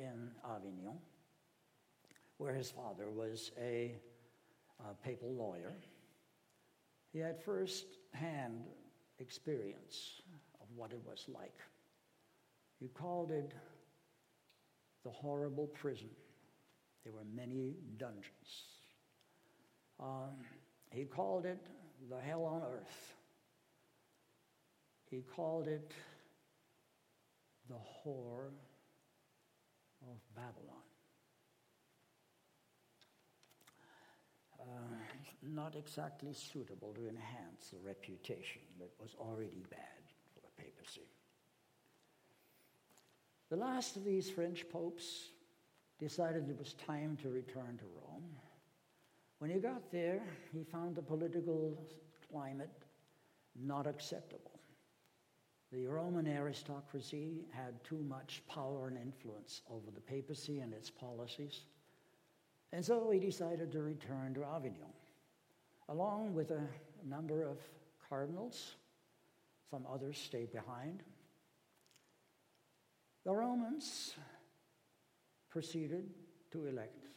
[0.00, 0.98] in Avignon,
[2.38, 3.94] where his father was a,
[4.80, 5.74] a papal lawyer.
[7.12, 8.64] He had first hand
[9.18, 10.22] experience
[10.60, 11.58] of what it was like.
[12.80, 13.52] He called it
[15.04, 16.10] the horrible prison.
[17.04, 18.72] There were many dungeons.
[20.00, 20.36] Um,
[20.90, 21.60] he called it
[22.08, 23.14] the hell on earth.
[25.10, 25.92] He called it
[27.68, 28.50] the whore
[30.02, 30.82] of Babylon.
[34.60, 40.02] Uh, not exactly suitable to enhance the reputation that was already bad
[40.34, 41.08] for the papacy.
[43.50, 45.30] The last of these French popes
[45.98, 48.24] decided it was time to return to Rome.
[49.38, 51.76] When he got there, he found the political
[52.30, 52.70] climate
[53.60, 54.60] not acceptable.
[55.72, 61.62] The Roman aristocracy had too much power and influence over the papacy and its policies.
[62.72, 64.92] And so he decided to return to Avignon,
[65.92, 66.66] along with a
[67.06, 67.58] number of
[68.08, 68.76] cardinals.
[69.70, 71.02] Some others stayed behind.
[73.24, 74.14] The Romans
[75.50, 76.08] proceeded
[76.50, 77.08] to elect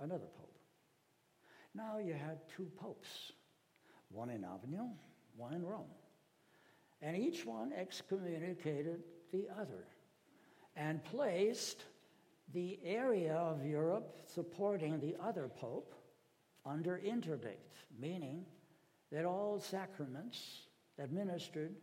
[0.00, 0.56] another pope.
[1.74, 3.32] Now you had two popes,
[4.10, 4.94] one in Avignon,
[5.36, 5.92] one in Rome.
[7.02, 9.84] And each one excommunicated the other
[10.74, 11.84] and placed
[12.54, 15.94] the area of Europe supporting the other pope
[16.64, 18.44] under interdict, meaning
[19.10, 20.62] that all sacraments
[20.98, 21.74] administered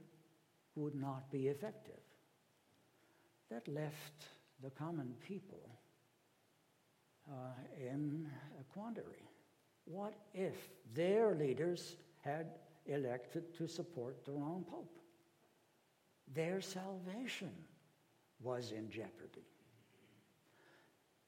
[0.76, 2.00] would not be effective.
[3.50, 4.26] That left
[4.64, 5.70] the common people
[7.30, 7.34] uh,
[7.78, 8.28] in
[8.60, 9.28] a quandary.
[9.86, 10.56] What if
[10.94, 12.48] their leaders had
[12.86, 15.00] elected to support the wrong pope?
[16.34, 17.52] Their salvation
[18.42, 19.46] was in jeopardy.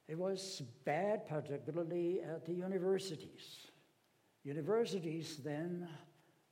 [0.07, 3.67] It was bad, particularly at the universities.
[4.43, 5.87] Universities then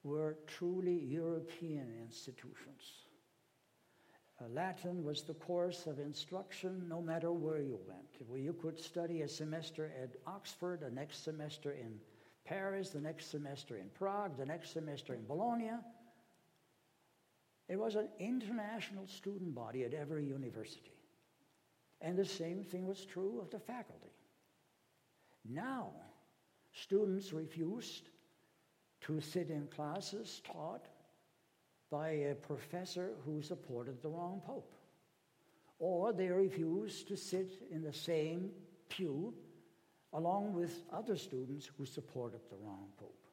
[0.03, 3.05] were truly European institutions.
[4.41, 8.41] Uh, Latin was the course of instruction no matter where you went.
[8.41, 11.99] You could study a semester at Oxford, the next semester in
[12.45, 15.71] Paris, the next semester in Prague, the next semester in Bologna.
[17.67, 20.98] It was an international student body at every university.
[22.01, 24.13] And the same thing was true of the faculty.
[25.47, 25.91] Now,
[26.71, 28.09] students refused
[29.01, 30.85] to sit in classes taught
[31.89, 34.73] by a professor who supported the wrong pope.
[35.79, 38.51] Or they refused to sit in the same
[38.89, 39.33] pew
[40.13, 43.25] along with other students who supported the wrong pope.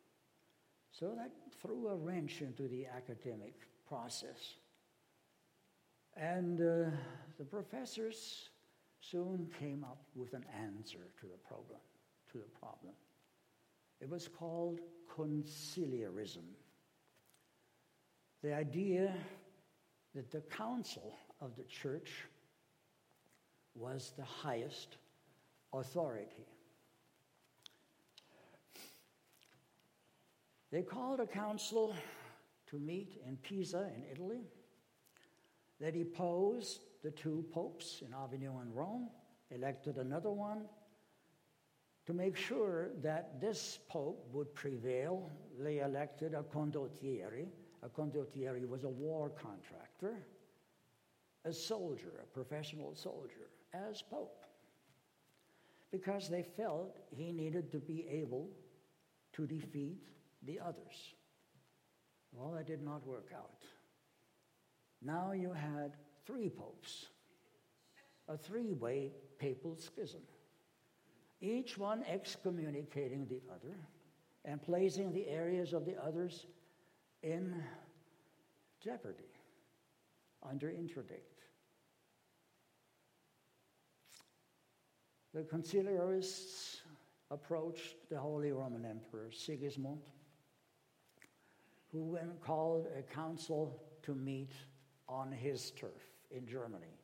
[0.91, 3.55] So that threw a wrench into the academic
[3.89, 4.57] process.
[6.17, 6.91] And uh,
[7.39, 8.49] the professors
[9.11, 11.79] soon came up with an answer to the problem.
[12.33, 12.93] To the problem.
[14.01, 14.81] It was called
[15.17, 16.45] conciliarism.
[18.43, 19.15] The idea
[20.15, 22.11] that the council of the church
[23.75, 24.97] was the highest
[25.73, 26.47] authority.
[30.71, 31.95] They called a council
[32.71, 34.41] to meet in Pisa in Italy
[35.81, 39.09] that deposed the two popes in Avignon and Rome,
[39.53, 40.63] elected another one
[42.05, 45.31] to make sure that this pope would prevail.
[45.57, 47.47] They elected a condottieri.
[47.85, 50.17] A condottieri was a war contractor,
[51.45, 54.45] a soldier, a professional soldier, as pope,
[55.93, 58.49] because they felt he needed to be able
[59.35, 60.03] to defeat
[60.43, 61.15] the others.
[62.33, 63.63] Well, that did not work out.
[65.01, 65.93] Now you had
[66.27, 67.07] three popes,
[68.29, 70.23] a three way papal schism,
[71.41, 73.77] each one excommunicating the other
[74.45, 76.47] and placing the areas of the others
[77.23, 77.55] in
[78.83, 79.25] jeopardy,
[80.49, 81.43] under interdict.
[85.35, 86.79] The conciliarists
[87.31, 90.03] approached the Holy Roman Emperor Sigismund,
[91.93, 94.53] who called a council to meet
[95.09, 97.01] on his turf in Germany,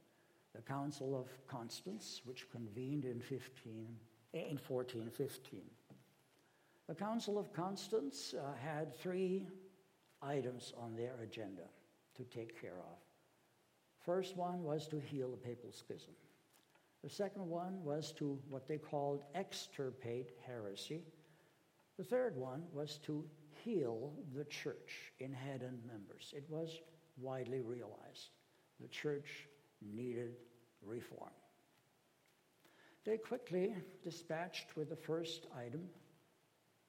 [0.54, 3.88] the Council of Constance, which convened in, 15,
[4.34, 5.62] in 1415.
[6.88, 9.46] The Council of Constance uh, had three
[10.20, 11.62] items on their agenda
[12.16, 12.98] to take care of.
[14.04, 16.12] First one was to heal the papal schism.
[17.02, 21.02] The second one was to what they called extirpate heresy.
[21.96, 23.24] The third one was to
[23.64, 26.34] heal the church in head and members.
[26.36, 26.80] It was
[27.16, 28.30] widely realized
[28.82, 29.46] the church
[29.80, 30.36] needed
[30.84, 31.30] reform.
[33.04, 35.88] they quickly dispatched with the first item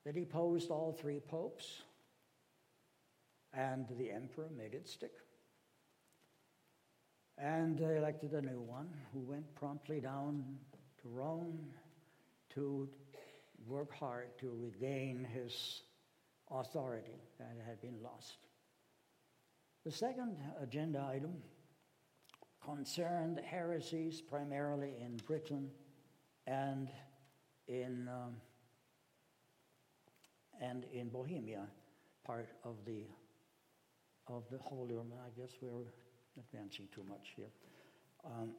[0.05, 1.83] that he posed all three popes,
[3.53, 5.13] and the emperor made it stick.
[7.37, 10.43] And they elected a new one who went promptly down
[11.01, 11.59] to Rome
[12.53, 12.89] to
[13.67, 15.81] work hard to regain his
[16.51, 18.37] authority that had been lost.
[19.85, 21.33] The second agenda item
[22.65, 25.69] concerned heresies primarily in Britain
[26.47, 26.89] and
[27.67, 28.35] in, um,
[30.61, 31.65] and in Bohemia,
[32.25, 33.03] part of the,
[34.27, 35.17] of the Holy Roman.
[35.25, 35.85] I guess we're
[36.37, 37.51] advancing too much here.
[38.25, 38.51] Um,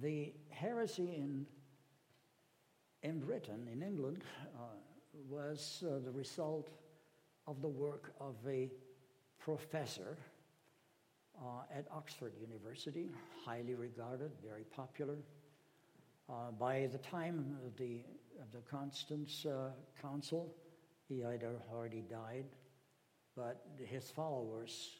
[0.00, 1.46] the heresy in,
[3.02, 4.24] in Britain, in England,
[4.56, 4.62] uh,
[5.28, 6.68] was uh, the result
[7.46, 8.70] of the work of a
[9.38, 10.16] professor
[11.40, 13.10] uh, at Oxford University,
[13.44, 15.16] highly regarded, very popular.
[16.28, 18.00] Uh, by the time of the,
[18.40, 19.70] of the Constance uh,
[20.00, 20.52] Council,
[21.08, 22.46] he had already died,
[23.36, 24.90] but his followers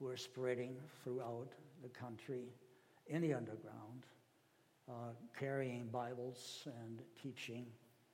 [0.00, 2.46] were spreading throughout the country
[3.06, 4.06] in the underground,
[4.88, 7.66] uh, carrying Bibles and teaching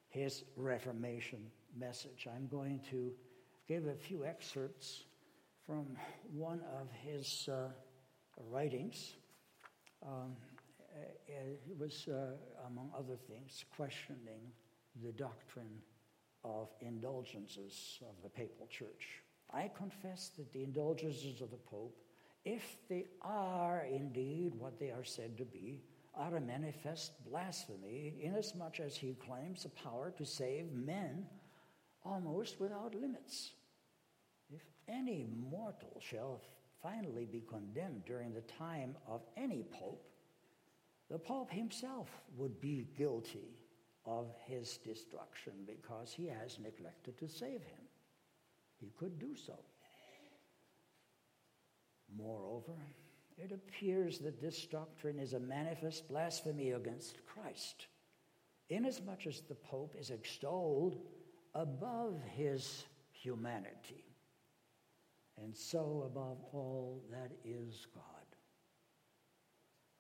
[0.09, 1.41] his Reformation
[1.79, 2.27] message.
[2.35, 3.13] I'm going to
[3.69, 5.05] give a few excerpts
[5.71, 5.87] from
[6.33, 7.69] one of his uh,
[8.51, 9.15] writings.
[10.05, 10.35] Um,
[11.29, 12.33] it was, uh,
[12.67, 14.51] among other things, questioning
[15.05, 15.81] the doctrine
[16.43, 19.23] of indulgences of the papal church.
[19.55, 21.97] I confess that the indulgences of the Pope,
[22.45, 25.85] if they are indeed what they are said to be,
[26.17, 31.27] are a manifest blasphemy, inasmuch as he claims the power to save men
[32.05, 33.53] almost without limits.
[34.89, 36.41] Any mortal shall
[36.83, 40.07] finally be condemned during the time of any pope,
[41.11, 43.57] the pope himself would be guilty
[44.07, 47.81] of his destruction because he has neglected to save him.
[48.79, 49.59] He could do so.
[52.17, 52.75] Moreover,
[53.39, 57.87] it appears that this doctrine is a manifest blasphemy against Christ,
[58.69, 60.99] inasmuch as the Pope is extolled
[61.55, 64.05] above his humanity,
[65.43, 68.05] and so above all that is God.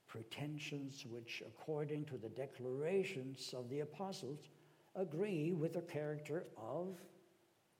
[0.06, 4.50] Pretensions which, according to the declarations of the apostles,
[4.94, 6.98] agree with the character of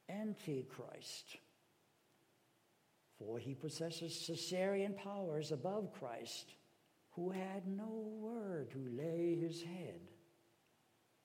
[0.09, 1.39] Antichrist.
[3.19, 6.55] For he possesses Caesarean powers above Christ,
[7.11, 10.01] who had no where to lay his head.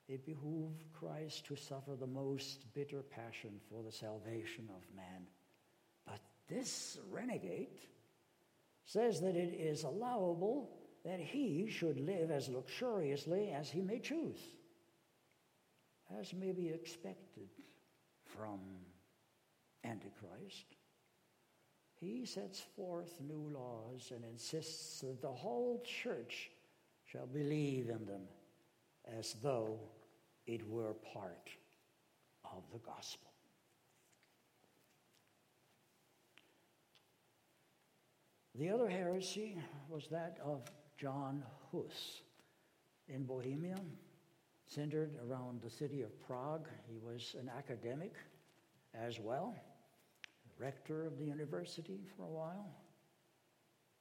[0.07, 5.27] It behooved Christ to suffer the most bitter passion for the salvation of man.
[6.47, 7.79] This renegade
[8.85, 10.69] says that it is allowable
[11.03, 14.39] that he should live as luxuriously as he may choose,
[16.19, 17.49] as may be expected
[18.23, 18.59] from
[19.83, 20.65] Antichrist.
[21.99, 26.51] He sets forth new laws and insists that the whole church
[27.05, 28.23] shall believe in them
[29.17, 29.79] as though
[30.45, 31.49] it were part
[32.43, 33.31] of the gospel.
[38.57, 39.57] The other heresy
[39.89, 40.61] was that of
[40.97, 42.21] John Hus
[43.09, 43.77] in Bohemia,
[44.65, 46.69] centered around the city of Prague.
[46.87, 48.13] He was an academic
[48.93, 49.55] as well,
[50.57, 52.73] rector of the university for a while.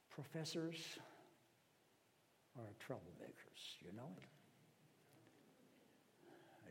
[0.09, 0.99] Professors
[2.57, 4.29] are troublemakers, you know it.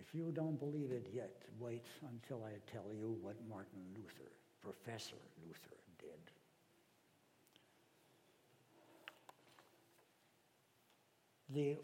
[0.01, 4.33] If you don't believe it yet, wait until I tell you what Martin Luther,
[4.63, 5.17] Professor
[5.47, 6.31] Luther, did.
[11.55, 11.77] The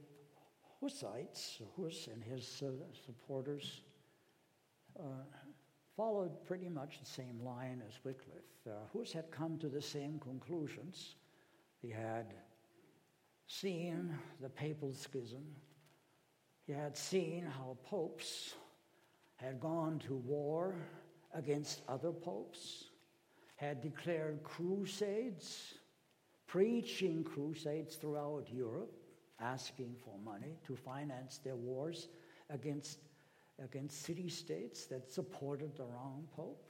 [0.81, 2.73] Hussites, Hus and his uh,
[3.07, 3.83] supporters,
[4.99, 5.03] uh,
[5.97, 8.67] followed pretty much the same line as Wycliffe.
[8.67, 11.15] Uh, Hus had come to the same conclusions.
[11.81, 12.35] He had
[13.47, 15.45] seen the papal schism.
[16.67, 18.55] He had seen how popes
[19.37, 20.75] had gone to war
[21.33, 22.87] against other popes,
[23.55, 25.75] had declared crusades,
[26.49, 29.00] preaching crusades throughout Europe,
[29.41, 32.09] asking for money to finance their wars
[32.51, 32.99] against
[33.63, 36.67] against city states that supported the wrong pope.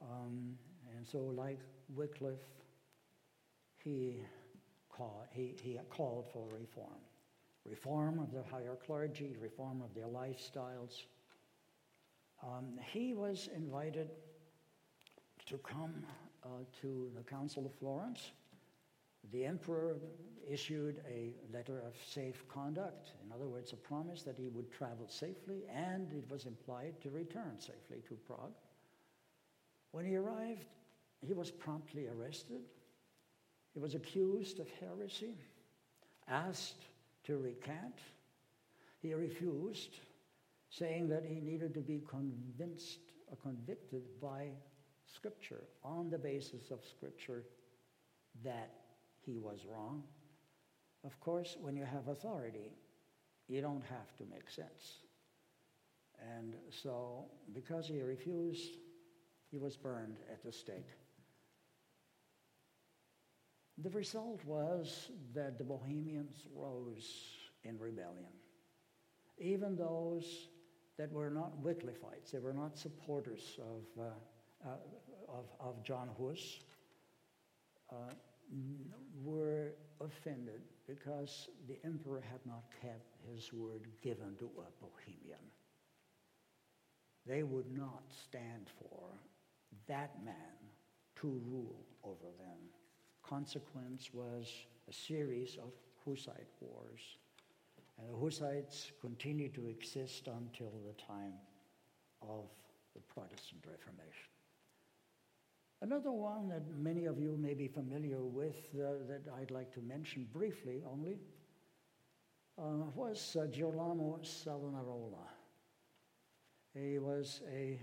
[0.00, 0.56] Um,
[0.96, 1.58] and so, like
[1.94, 2.48] Wycliffe,
[3.84, 4.22] he
[4.88, 7.02] called, he, he called for reform
[7.68, 11.04] reform of the higher clergy, reform of their lifestyles.
[12.42, 14.08] Um, he was invited
[15.46, 16.02] to come
[16.44, 16.48] uh,
[16.80, 18.30] to the Council of Florence
[19.32, 19.98] The emperor
[20.48, 25.06] issued a letter of safe conduct, in other words, a promise that he would travel
[25.08, 28.54] safely, and it was implied to return safely to Prague.
[29.92, 30.66] When he arrived,
[31.26, 32.62] he was promptly arrested.
[33.74, 35.36] He was accused of heresy,
[36.28, 36.86] asked
[37.24, 37.98] to recant.
[39.00, 39.98] He refused,
[40.70, 44.48] saying that he needed to be convinced or convicted by
[45.14, 47.44] Scripture, on the basis of Scripture,
[48.44, 48.70] that
[49.28, 50.02] he was wrong.
[51.04, 52.72] Of course, when you have authority,
[53.46, 55.02] you don't have to make sense.
[56.38, 58.72] And so, because he refused,
[59.50, 60.88] he was burned at the stake.
[63.78, 67.08] The result was that the Bohemians rose
[67.64, 68.32] in rebellion.
[69.38, 70.48] Even those
[70.96, 74.72] that were not Wycliffites, they were not supporters of, uh, uh,
[75.28, 76.58] of, of, John Hus,
[77.92, 78.14] uh,
[79.22, 85.44] were offended because the emperor had not kept his word given to a Bohemian.
[87.26, 89.10] They would not stand for
[89.86, 90.34] that man
[91.20, 92.58] to rule over them.
[93.22, 94.50] Consequence was
[94.88, 95.72] a series of
[96.04, 97.00] Hussite wars.
[97.98, 101.34] And the Hussites continued to exist until the time
[102.22, 102.44] of
[102.94, 104.37] the Protestant Reformation.
[105.80, 109.80] Another one that many of you may be familiar with uh, that I'd like to
[109.80, 111.18] mention briefly only
[112.58, 115.28] uh, was uh, Girolamo Savonarola.
[116.74, 117.78] He was a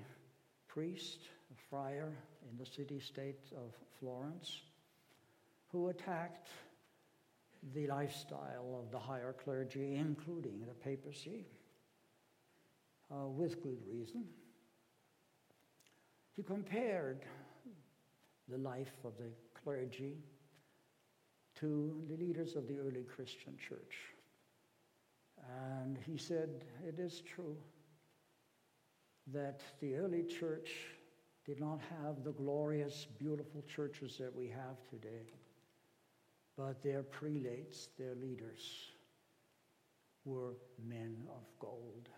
[0.68, 2.12] priest, a friar
[2.52, 4.64] in the city state of Florence
[5.72, 6.50] who attacked
[7.74, 11.46] the lifestyle of the higher clergy, including the papacy,
[13.10, 14.26] uh, with good reason.
[16.36, 17.26] He compared
[18.50, 19.32] the life of the
[19.64, 20.18] clergy
[21.60, 23.96] to the leaders of the early Christian church.
[25.82, 27.58] And he said, It is true
[29.34, 30.72] that the early church
[31.46, 35.32] did not have the glorious, beautiful churches that we have today,
[36.58, 38.91] but their prelates, their leaders,
[40.26, 42.10] were men of gold.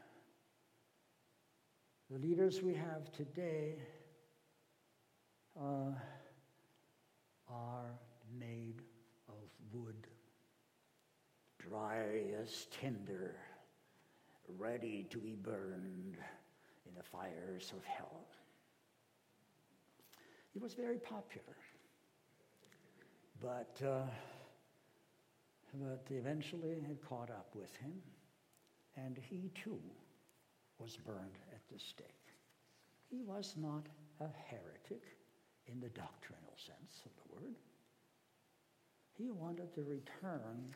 [2.10, 3.76] The leaders we have today
[5.60, 5.92] uh,
[7.50, 8.00] are
[8.40, 8.82] made
[9.30, 9.36] of
[9.72, 10.08] wood,
[11.60, 12.04] dry
[12.42, 13.36] as tinder,
[14.58, 16.18] ready to be burned
[16.86, 18.26] in the fires of hell.
[20.54, 21.58] He was very popular,
[23.42, 24.08] but, uh,
[25.74, 27.94] but eventually it caught up with him,
[28.96, 29.80] and he too
[30.80, 32.08] was burned at the stake.
[33.10, 33.86] He was not
[34.20, 35.17] a heretic
[35.72, 37.56] in the doctrinal sense of the word.
[39.18, 40.74] He wanted to return,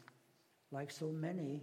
[0.72, 1.62] like so many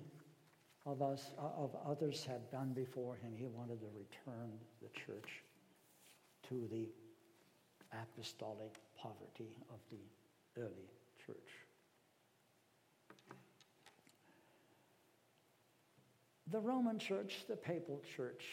[0.86, 5.42] of us, uh, of others had done before him, he wanted to return the church
[6.48, 6.88] to the
[7.92, 10.88] apostolic poverty of the early
[11.26, 11.36] church.
[16.50, 18.44] The Roman church, the papal church,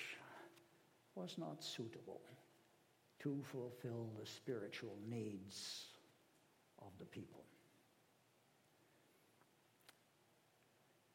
[1.15, 2.19] was not suitable
[3.26, 5.86] to fulfill the spiritual needs
[6.78, 7.43] of the people.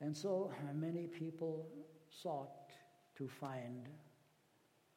[0.01, 1.69] And so many people
[2.11, 2.73] sought
[3.17, 3.89] to find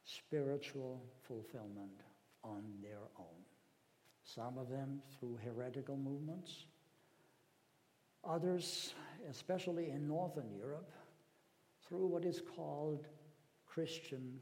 [0.04, 2.02] spiritual fulfillment
[2.42, 3.44] on their own.
[4.24, 6.64] Some of them through heretical movements,
[8.24, 8.92] others,
[9.30, 10.90] especially in Northern Europe,
[11.86, 13.06] through what is called
[13.66, 14.40] Christian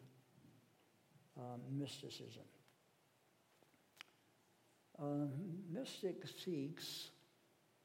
[1.37, 2.45] um, mysticism.
[5.03, 5.26] A
[5.72, 7.09] mystic seeks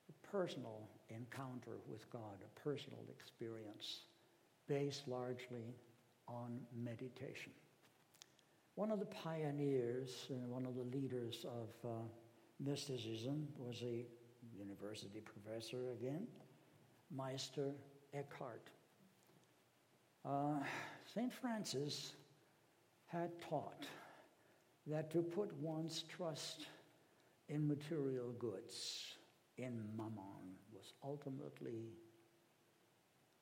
[0.08, 4.02] a personal encounter with God, a personal experience
[4.68, 5.74] based largely
[6.28, 7.52] on meditation.
[8.76, 11.94] One of the pioneers and one of the leaders of uh,
[12.60, 14.06] mysticism was a
[14.56, 16.28] university professor again,
[17.10, 17.72] Meister
[18.14, 18.70] Eckhart.
[20.24, 20.60] Uh,
[21.12, 21.34] St.
[21.34, 22.14] Francis
[23.08, 23.88] had taught
[24.86, 26.68] that to put one's trust
[27.50, 29.16] in material goods,
[29.58, 31.94] in mammon, was ultimately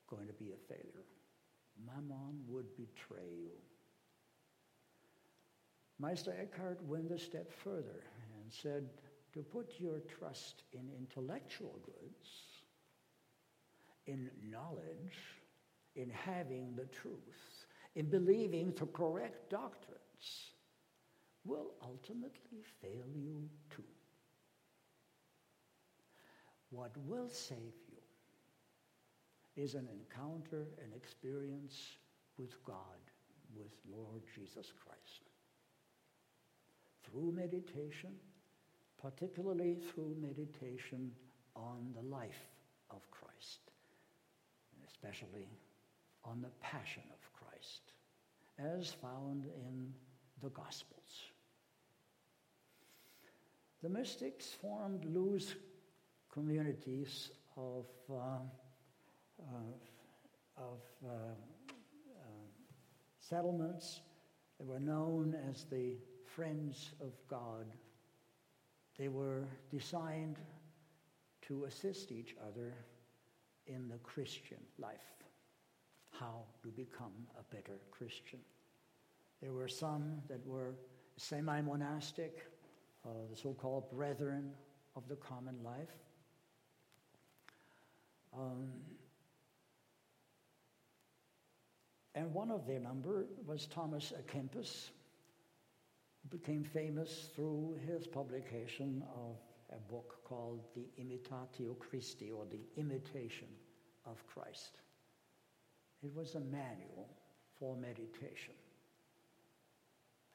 [0.08, 1.04] going to be a failure.
[1.84, 3.58] Mammon would betray you.
[5.98, 8.04] Meister Eckhart went a step further
[8.40, 8.88] and said
[9.32, 12.28] to put your trust in intellectual goods,
[14.06, 15.18] in knowledge,
[15.96, 20.52] in having the truth, in believing the correct doctrines,
[21.44, 23.82] will ultimately fail you too.
[26.70, 28.02] What will save you
[29.56, 31.96] is an encounter, an experience
[32.36, 32.74] with God,
[33.56, 35.22] with Lord Jesus Christ.
[37.04, 38.10] Through meditation,
[39.00, 41.12] particularly through meditation
[41.54, 42.48] on the life
[42.90, 43.60] of Christ,
[44.86, 45.48] especially
[46.24, 47.92] on the passion of Christ,
[48.58, 49.92] as found in
[50.42, 51.30] the Gospels.
[53.82, 55.54] The mystics formed loose
[56.36, 58.14] communities of, uh,
[59.40, 62.26] uh, of uh, uh,
[63.18, 64.00] settlements
[64.58, 67.64] that were known as the Friends of God.
[68.98, 70.36] They were designed
[71.48, 72.74] to assist each other
[73.66, 75.24] in the Christian life,
[76.10, 78.40] how to become a better Christian.
[79.40, 80.74] There were some that were
[81.16, 82.44] semi monastic,
[83.06, 84.50] uh, the so called brethren
[84.96, 86.05] of the common life.
[88.36, 88.68] Um,
[92.14, 94.90] and one of their number was Thomas à Kempis,
[96.22, 99.36] who became famous through his publication of
[99.70, 103.48] a book called The Imitatio Christi, or The Imitation
[104.04, 104.78] of Christ.
[106.02, 107.08] It was a manual
[107.58, 108.54] for meditation.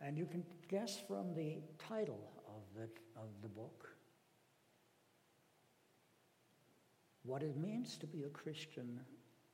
[0.02, 2.90] And you can guess from the title of the,
[3.20, 3.91] of the book
[7.24, 9.00] what it means to be a Christian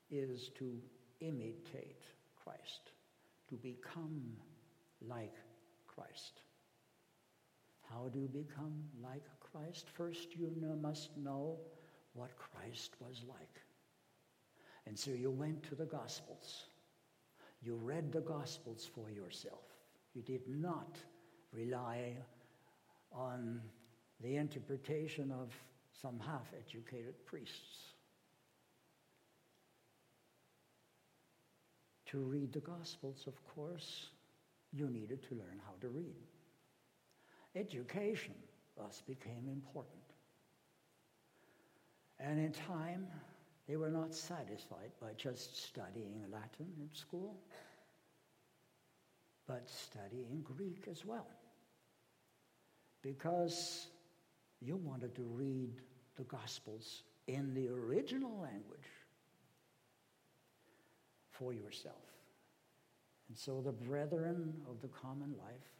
[0.09, 0.79] is to
[1.19, 2.03] imitate
[2.43, 2.91] Christ,
[3.49, 4.21] to become
[5.01, 5.35] like
[5.87, 6.41] Christ.
[7.89, 9.87] How do you become like Christ?
[9.95, 10.51] First, you
[10.81, 11.57] must know
[12.13, 13.61] what Christ was like.
[14.85, 16.63] And so you went to the Gospels.
[17.61, 19.63] You read the Gospels for yourself.
[20.13, 20.97] You did not
[21.51, 22.15] rely
[23.11, 23.61] on
[24.21, 25.53] the interpretation of
[26.01, 27.93] some half educated priests.
[32.07, 34.07] To read the Gospels, of course,
[34.71, 36.15] you needed to learn how to read.
[37.55, 38.35] Education
[38.77, 39.97] thus became important.
[42.19, 43.07] And in time,
[43.67, 47.37] they were not satisfied by just studying Latin in school,
[49.47, 51.27] but studying Greek as well.
[53.01, 53.87] Because
[54.61, 55.81] you wanted to read
[56.15, 58.89] the Gospels in the original language
[61.31, 61.95] for yourself.
[63.29, 65.71] And so the brethren of the common life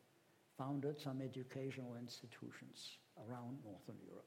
[0.57, 4.25] founded some educational institutions around Northern Europe.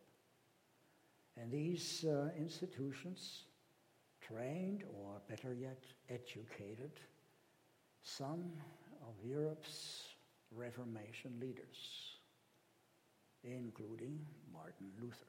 [1.37, 3.45] And these uh, institutions
[4.21, 6.93] trained, or better yet, educated
[8.03, 8.51] some
[9.03, 10.03] of Europe's
[10.53, 12.10] Reformation leaders,
[13.45, 14.19] including
[14.53, 15.27] Martin Luther.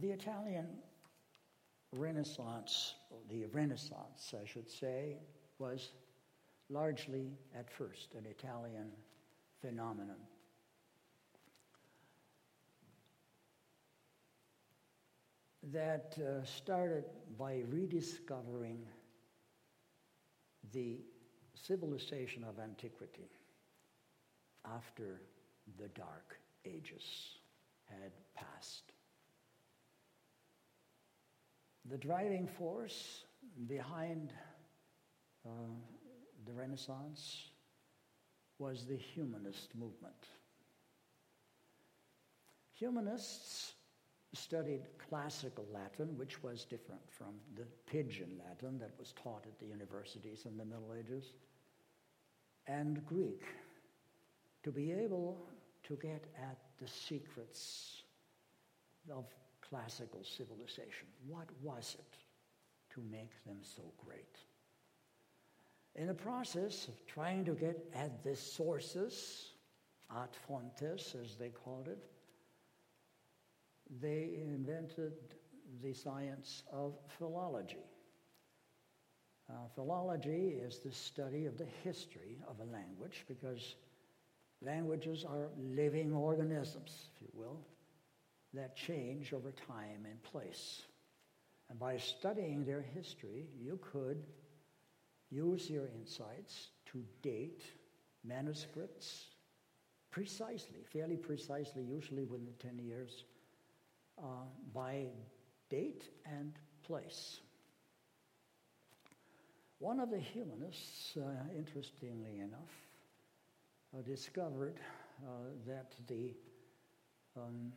[0.00, 0.68] The Italian
[1.92, 2.94] Renaissance,
[3.28, 5.16] the Renaissance, I should say,
[5.58, 5.90] was
[6.70, 8.92] largely at first an Italian
[9.60, 10.29] phenomenon.
[15.62, 17.04] That uh, started
[17.38, 18.86] by rediscovering
[20.72, 21.00] the
[21.54, 23.30] civilization of antiquity
[24.64, 25.20] after
[25.78, 27.38] the Dark Ages
[27.84, 28.92] had passed.
[31.90, 33.24] The driving force
[33.66, 34.32] behind
[35.46, 35.50] uh,
[36.46, 37.48] the Renaissance
[38.58, 40.28] was the humanist movement.
[42.72, 43.72] Humanists
[44.32, 49.66] studied classical Latin, which was different from the pidgin Latin that was taught at the
[49.66, 51.32] universities in the Middle Ages,
[52.66, 53.42] and Greek
[54.62, 55.38] to be able
[55.82, 58.02] to get at the secrets
[59.10, 59.24] of
[59.68, 61.06] classical civilization.
[61.26, 64.38] What was it to make them so great?
[65.96, 69.50] In the process of trying to get at the sources,
[70.16, 71.98] ad fontes as they called it,
[74.00, 75.12] they invented
[75.82, 77.84] the science of philology.
[79.48, 83.74] Uh, philology is the study of the history of a language because
[84.62, 87.60] languages are living organisms, if you will
[88.54, 90.82] that change over time and place.
[91.68, 94.24] And by studying their history, you could
[95.30, 97.62] use your insights to date
[98.24, 99.26] manuscripts
[100.10, 103.24] precisely, fairly precisely, usually within 10 years,
[104.22, 104.26] uh,
[104.74, 105.06] by
[105.68, 106.52] date and
[106.82, 107.40] place.
[109.78, 112.74] One of the humanists, uh, interestingly enough,
[113.96, 114.78] uh, discovered
[115.22, 115.30] uh,
[115.66, 116.34] that the
[117.36, 117.72] um,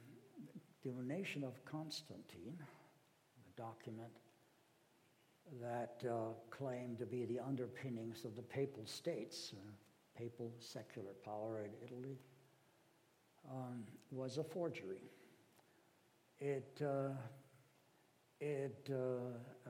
[0.84, 4.12] Donation of Constantine, a document
[5.62, 9.72] that uh, claimed to be the underpinnings of the papal states, uh,
[10.18, 12.18] papal secular power in Italy,
[13.50, 15.10] um, was a forgery.
[16.46, 17.12] It, uh,
[18.42, 18.96] it uh,
[19.66, 19.70] uh,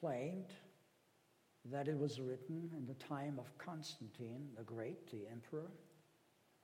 [0.00, 0.54] claimed
[1.66, 5.70] that it was written in the time of Constantine the Great, the emperor,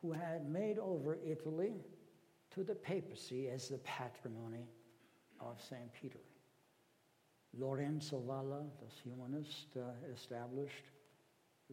[0.00, 1.74] who had made over Italy
[2.54, 4.64] to the papacy as the patrimony
[5.38, 5.92] of St.
[5.92, 6.20] Peter.
[7.58, 9.82] Lorenzo Valla, the humanist, uh,
[10.14, 10.84] established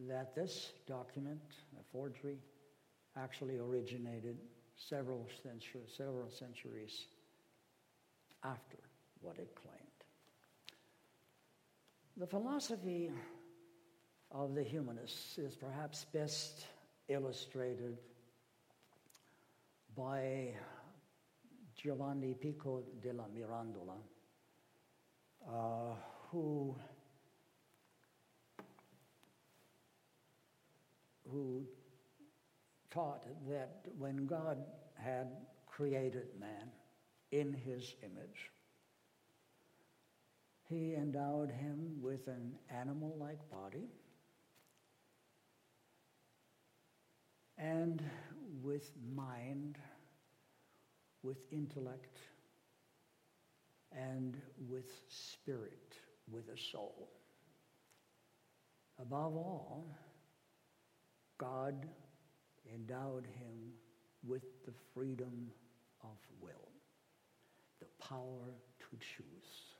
[0.06, 1.40] that this document,
[1.80, 2.36] a forgery,
[3.16, 4.36] actually originated
[4.76, 7.06] several, century, several centuries
[8.44, 8.78] after
[9.20, 9.78] what it claimed.
[12.16, 13.10] The philosophy
[14.30, 16.66] of the humanists is perhaps best
[17.08, 17.96] illustrated
[19.96, 20.54] by
[21.74, 23.96] Giovanni Pico della Mirandola,
[25.48, 25.94] uh,
[26.30, 26.76] who,
[31.30, 31.64] who
[32.90, 34.58] taught that when God
[34.96, 35.28] had
[35.66, 36.70] created man
[37.32, 38.50] in his image,
[40.68, 43.88] he endowed him with an animal like body
[47.56, 48.02] and
[48.62, 49.78] with mind,
[51.22, 52.18] with intellect,
[53.92, 54.36] and
[54.68, 55.94] with spirit,
[56.30, 57.08] with a soul.
[59.00, 59.86] Above all,
[61.38, 61.86] God
[62.74, 63.72] endowed him
[64.26, 65.50] with the freedom
[66.02, 66.67] of will,
[68.08, 69.74] power to choose.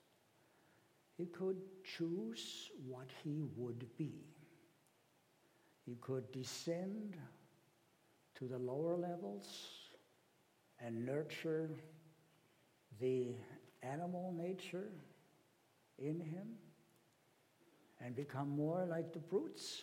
[1.16, 4.12] He could choose what he would be.
[5.84, 7.16] He could descend
[8.36, 9.46] to the lower levels
[10.80, 11.70] and nurture
[13.00, 13.34] the
[13.82, 14.90] animal nature
[15.98, 16.46] in him
[18.00, 19.82] and become more like the brutes.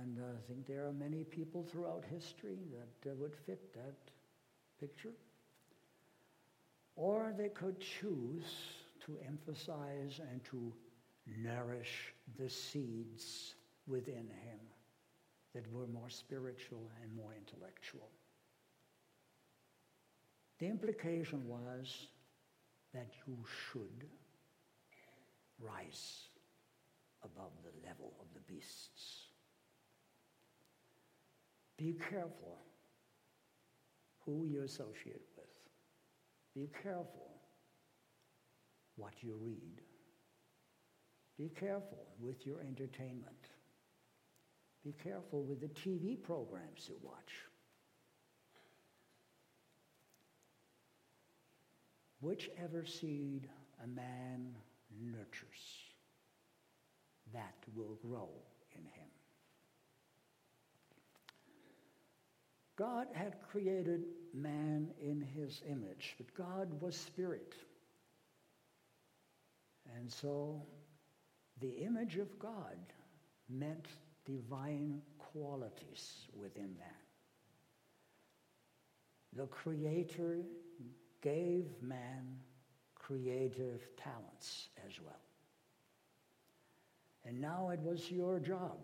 [0.00, 3.96] And uh, I think there are many people throughout history that uh, would fit that
[4.78, 5.12] picture.
[6.96, 8.44] Or they could choose
[9.04, 10.72] to emphasize and to
[11.42, 13.54] nourish the seeds
[13.86, 14.60] within him
[15.54, 18.08] that were more spiritual and more intellectual.
[20.58, 22.08] The implication was
[22.92, 23.36] that you
[23.72, 24.08] should
[25.58, 26.28] rise
[27.24, 29.26] above the level of the beasts.
[31.76, 32.58] Be careful
[34.24, 35.33] who you associate.
[36.54, 37.40] Be careful
[38.96, 39.80] what you read.
[41.36, 43.48] Be careful with your entertainment.
[44.84, 47.32] Be careful with the TV programs you watch.
[52.20, 53.48] Whichever seed
[53.82, 54.54] a man
[55.02, 55.90] nurtures,
[57.32, 58.28] that will grow
[58.72, 59.10] in him.
[62.76, 67.54] God had created man in his image, but God was spirit.
[69.96, 70.60] And so
[71.60, 72.76] the image of God
[73.48, 73.86] meant
[74.26, 77.00] divine qualities within man.
[79.34, 80.42] The Creator
[81.22, 82.38] gave man
[82.94, 85.14] creative talents as well.
[87.26, 88.78] And now it was your job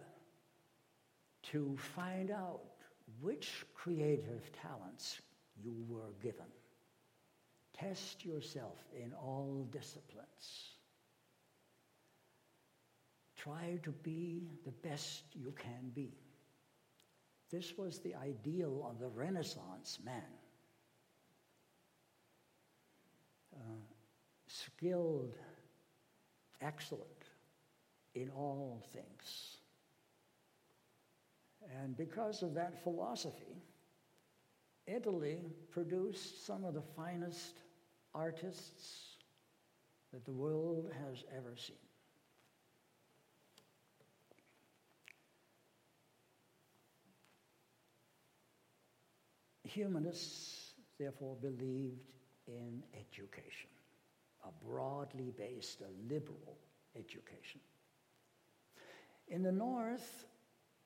[1.53, 2.61] to find out
[3.21, 5.21] which creative talents
[5.63, 6.47] you were given.
[7.77, 10.75] Test yourself in all disciplines.
[13.37, 16.13] Try to be the best you can be.
[17.51, 20.23] This was the ideal of the Renaissance man.
[23.55, 23.81] Uh,
[24.47, 25.35] skilled,
[26.61, 27.05] excellent
[28.15, 29.57] in all things.
[31.81, 33.63] And because of that philosophy,
[34.91, 35.39] Italy
[35.71, 37.61] produced some of the finest
[38.15, 39.17] artists
[40.13, 41.77] that the world has ever seen.
[49.63, 52.01] Humanists, therefore, believed
[52.49, 53.71] in education,
[54.45, 56.59] a broadly based, a liberal
[56.97, 57.61] education.
[59.29, 60.25] In the North,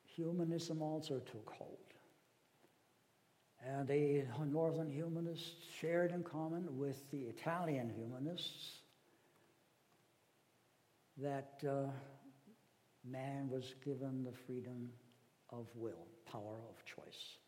[0.04, 1.83] humanism also took hold.
[3.66, 8.80] And the Northern humanists shared in common with the Italian humanists
[11.16, 11.86] that uh,
[13.04, 14.90] man was given the freedom
[15.50, 17.38] of will, power of choice.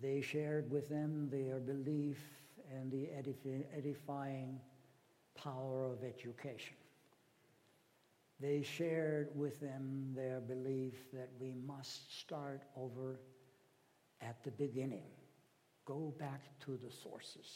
[0.00, 2.18] They shared with them their belief
[2.72, 3.08] and the
[3.76, 4.60] edifying
[5.34, 6.76] power of education.
[8.42, 13.20] They shared with them their belief that we must start over
[14.20, 15.06] at the beginning,
[15.84, 17.46] go back to the sources.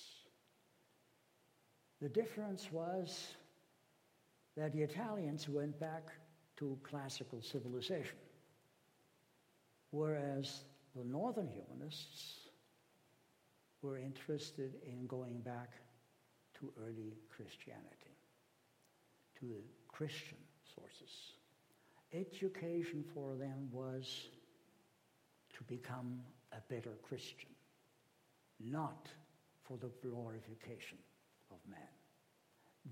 [2.01, 3.35] The difference was
[4.57, 6.11] that the Italians went back
[6.59, 8.19] to classical civilization,
[9.91, 10.61] whereas
[10.95, 12.49] the northern humanists
[13.83, 15.73] were interested in going back
[16.61, 18.17] to early Christianity,
[19.41, 20.39] to the Christian
[20.79, 21.33] sources.
[22.13, 24.29] Education for them was
[25.57, 26.21] to become
[26.53, 27.51] a better Christian,
[28.61, 29.09] not
[29.65, 30.99] for the glorification
[31.51, 31.81] of man.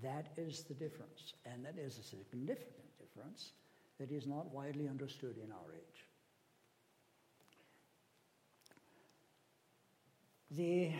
[0.01, 3.53] That is the difference, and that is a significant difference
[3.99, 6.05] that is not widely understood in our age.
[10.51, 10.91] The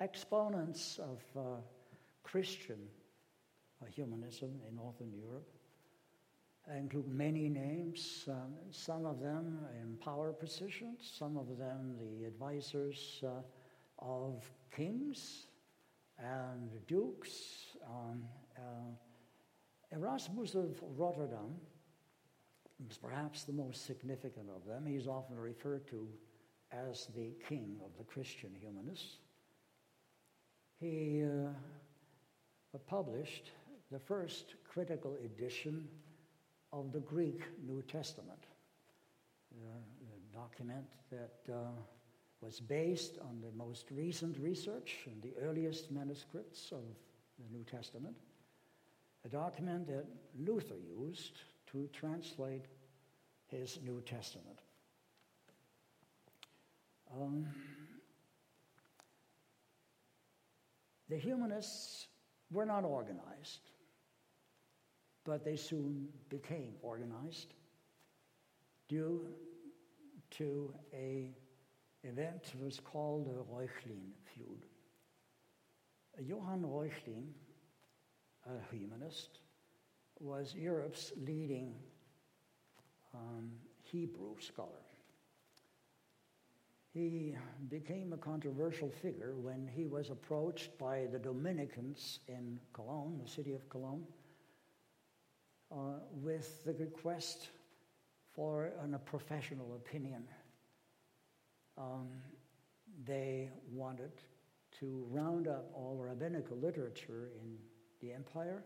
[0.00, 1.40] exponents of uh,
[2.22, 2.78] Christian
[3.80, 5.48] uh, humanism in Northern Europe
[6.70, 13.22] include many names, um, some of them in power positions, some of them the advisors
[13.24, 13.40] uh,
[13.98, 15.46] of kings
[16.18, 17.76] and dukes.
[17.86, 18.22] Um,
[18.56, 18.94] uh,
[19.90, 21.54] Erasmus of Rotterdam
[22.88, 24.86] is perhaps the most significant of them.
[24.86, 26.08] He's often referred to
[26.72, 29.18] as the king of the Christian humanists.
[30.80, 33.50] He uh, published
[33.90, 35.86] the first critical edition
[36.72, 38.44] of the Greek New Testament,
[39.54, 41.68] a document that uh,
[42.40, 46.82] was based on the most recent research and the earliest manuscripts of
[47.38, 48.16] the New Testament,
[49.24, 50.06] a document that
[50.38, 51.40] Luther used
[51.72, 52.64] to translate
[53.48, 54.58] his New Testament.
[57.14, 57.46] Um,
[61.08, 62.06] the humanists
[62.50, 63.71] were not organized
[65.24, 67.54] but they soon became organized
[68.88, 69.26] due
[70.30, 71.30] to a
[72.04, 74.66] event that was called the Reuchlin feud.
[76.20, 77.28] Johann Reuchlin,
[78.46, 79.38] a humanist,
[80.20, 81.74] was Europe's leading
[83.14, 83.50] um,
[83.82, 84.68] Hebrew scholar.
[86.92, 87.34] He
[87.70, 93.54] became a controversial figure when he was approached by the Dominicans in Cologne, the city
[93.54, 94.04] of Cologne,
[95.72, 97.48] uh, with the request
[98.34, 100.24] for an, a professional opinion.
[101.78, 102.08] Um,
[103.04, 104.12] they wanted
[104.80, 107.56] to round up all rabbinical literature in
[108.00, 108.62] the empire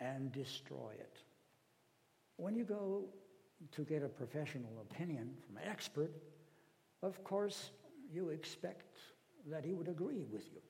[0.00, 1.18] and destroy it.
[2.36, 3.04] When you go
[3.72, 6.12] to get a professional opinion from an expert,
[7.02, 7.70] of course,
[8.12, 8.98] you expect
[9.50, 10.60] that he would agree with you.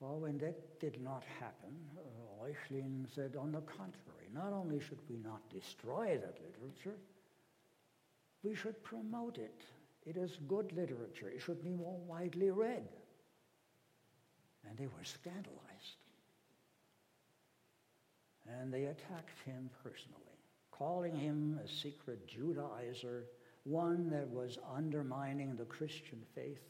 [0.00, 4.98] Well, when that did not happen, uh, Reuchlin said, on the contrary, not only should
[5.08, 6.98] we not destroy that literature,
[8.42, 9.62] we should promote it.
[10.06, 11.28] It is good literature.
[11.28, 12.88] It should be more widely read.
[14.66, 15.56] And they were scandalized.
[18.48, 20.38] And they attacked him personally,
[20.70, 23.24] calling him a secret Judaizer,
[23.64, 26.62] one that was undermining the Christian faith.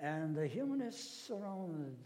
[0.00, 1.96] And the humanists around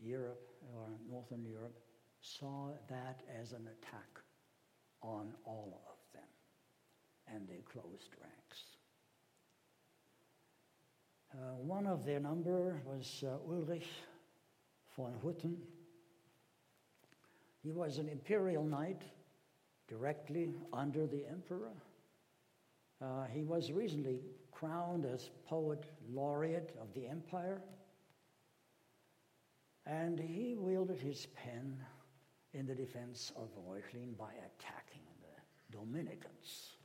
[0.00, 1.78] Europe or Northern Europe
[2.20, 4.20] saw that as an attack
[5.02, 6.28] on all of them,
[7.34, 8.64] and they closed ranks.
[11.32, 13.86] Uh, one of their number was uh, Ulrich
[14.96, 15.56] von Hutten.
[17.62, 19.02] He was an imperial knight
[19.88, 21.72] directly under the emperor.
[23.00, 27.62] Uh, he was recently crowned as poet laureate of the empire.
[29.86, 31.76] And he wielded his pen
[32.52, 36.76] in the defense of Reuchlin by attacking the Dominicans.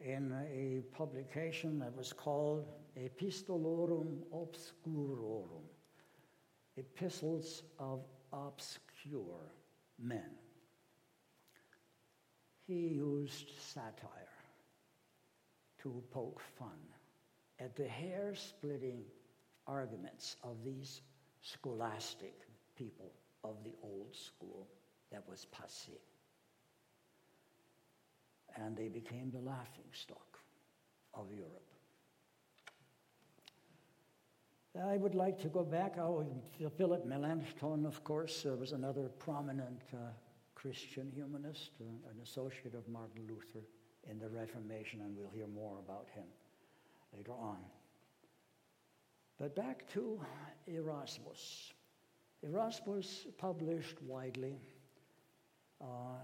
[0.00, 5.62] In a publication that was called Epistolorum Obscurorum,
[6.76, 9.52] Epistles of Obscure
[9.98, 10.30] Men.
[12.66, 14.34] He used satire
[15.82, 16.78] to poke fun
[17.60, 19.02] at the hair splitting
[19.66, 21.02] arguments of these
[21.44, 22.34] scholastic
[22.74, 23.12] people
[23.44, 24.66] of the old school
[25.12, 26.00] that was passé.
[28.56, 30.38] And they became the laughing stock
[31.12, 31.70] of Europe.
[34.82, 35.98] I would like to go back.
[35.98, 36.26] Oh,
[36.76, 39.98] Philip Melanchthon, of course, uh, was another prominent uh,
[40.56, 43.64] Christian humanist, uh, an associate of Martin Luther
[44.10, 46.24] in the Reformation, and we'll hear more about him
[47.16, 47.58] later on.
[49.38, 50.20] But back to
[50.66, 51.72] Erasmus.
[52.42, 54.60] Erasmus published widely,
[55.80, 56.18] uh,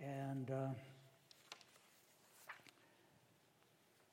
[0.00, 0.68] and uh,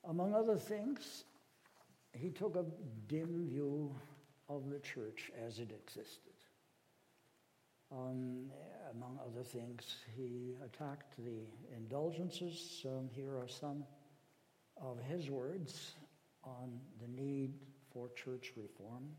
[0.06, 1.26] among other things,
[2.14, 2.66] he took a
[3.08, 3.94] dim view
[4.50, 6.34] of the church as it existed.
[7.92, 8.50] Um,
[8.92, 12.86] among other things, he attacked the indulgences.
[12.86, 13.84] Um, here are some
[14.82, 15.92] of his words
[16.44, 17.54] on the need
[17.94, 19.10] for church reform.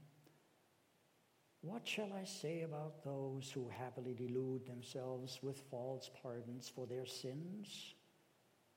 [1.60, 7.06] What shall I say about those who happily delude themselves with false pardons for their
[7.06, 7.94] sins?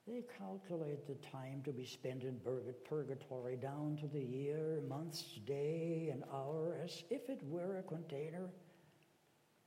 [0.08, 2.39] They calculate the time to be spent in
[2.88, 8.50] purgatory down to the year, months, day, and hour as if it were a container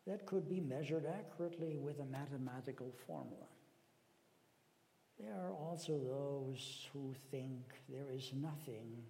[0.06, 3.46] that could be measured accurately with a mathematical formula.
[5.18, 9.02] There are also those who think there is nothing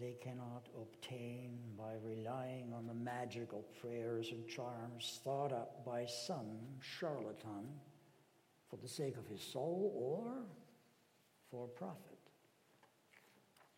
[0.00, 6.58] they cannot obtain by relying on the magical prayers and charms thought up by some
[6.80, 7.68] charlatan
[8.70, 10.46] for the sake of his soul or
[11.50, 12.18] for profit.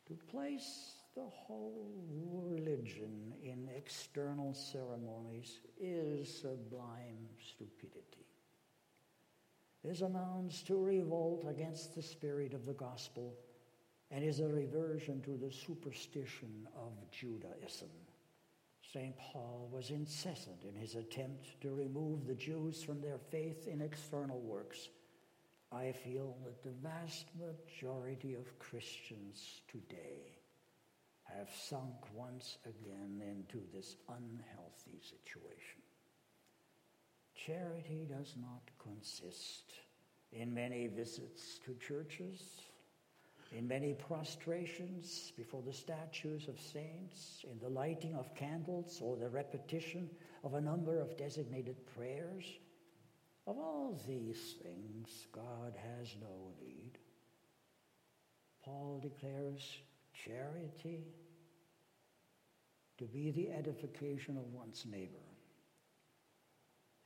[0.06, 8.26] To place the whole religion in external ceremonies is sublime stupidity.
[9.82, 13.34] This amounts to revolt against the spirit of the gospel
[14.14, 17.88] and is a reversion to the superstition of Judaism.
[18.92, 19.16] St.
[19.18, 24.40] Paul was incessant in his attempt to remove the Jews from their faith in external
[24.40, 24.88] works.
[25.72, 30.38] I feel that the vast majority of Christians today
[31.24, 35.82] have sunk once again into this unhealthy situation.
[37.34, 39.72] Charity does not consist
[40.30, 42.60] in many visits to churches
[43.54, 49.28] in many prostrations before the statues of saints, in the lighting of candles, or the
[49.28, 50.10] repetition
[50.42, 52.44] of a number of designated prayers.
[53.46, 56.98] Of all these things, God has no need.
[58.64, 59.78] Paul declares
[60.24, 61.04] charity
[62.98, 65.18] to be the edification of one's neighbor,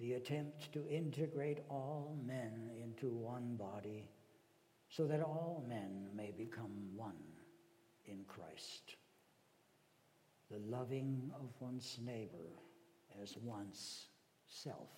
[0.01, 4.09] the attempt to integrate all men into one body
[4.89, 7.13] so that all men may become one
[8.07, 8.97] in Christ.
[10.51, 12.59] The loving of one's neighbor
[13.23, 14.07] as one's
[14.47, 14.89] self.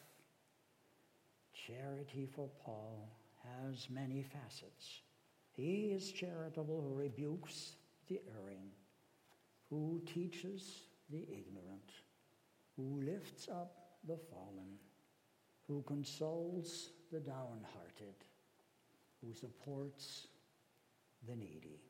[1.52, 3.08] Charity for Paul
[3.44, 5.02] has many facets.
[5.52, 7.74] He is charitable who rebukes
[8.08, 8.70] the erring,
[9.68, 11.90] who teaches the ignorant,
[12.76, 14.78] who lifts up the fallen,
[15.66, 18.14] who consoles the downhearted
[19.22, 20.26] who supports
[21.28, 21.80] the needy.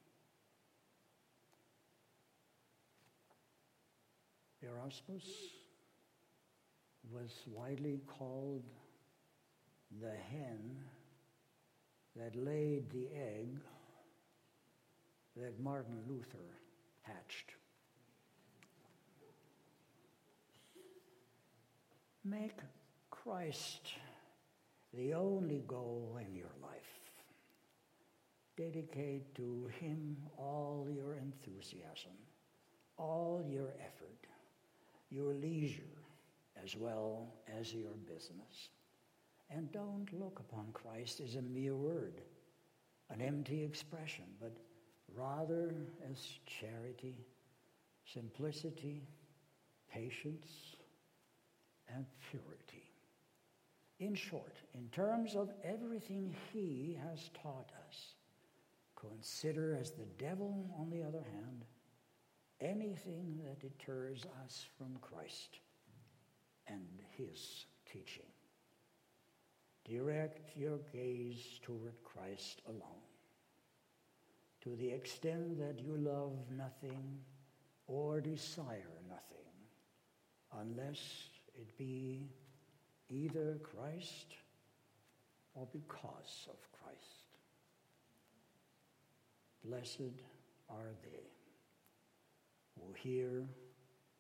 [4.62, 5.24] Erasmus
[7.10, 8.64] was widely called
[10.00, 10.76] the hen
[12.16, 13.48] that laid the egg
[15.36, 16.58] that Martin Luther
[17.02, 17.52] hatched.
[22.24, 22.58] Make
[23.10, 23.94] Christ
[24.92, 26.99] the only goal in your life
[28.61, 32.12] dedicate to Him all your enthusiasm,
[32.98, 34.26] all your effort,
[35.08, 35.96] your leisure,
[36.62, 38.68] as well as your business.
[39.48, 42.20] And don't look upon Christ as a mere word,
[43.08, 44.54] an empty expression, but
[45.16, 45.74] rather
[46.11, 47.16] as charity,
[48.12, 49.08] simplicity,
[49.90, 50.76] patience,
[51.94, 52.92] and purity.
[54.00, 58.14] In short, in terms of everything He has taught us,
[59.01, 61.64] Consider as the devil, on the other hand,
[62.61, 65.61] anything that deters us from Christ
[66.66, 66.86] and
[67.16, 68.26] his teaching.
[69.88, 73.03] Direct your gaze toward Christ alone.
[74.62, 77.20] To the extent that you love nothing
[77.86, 79.48] or desire nothing,
[80.61, 81.01] unless
[81.55, 82.28] it be
[83.09, 84.34] either Christ
[85.55, 86.57] or because of
[89.64, 90.22] Blessed
[90.68, 91.30] are they
[92.76, 93.46] who hear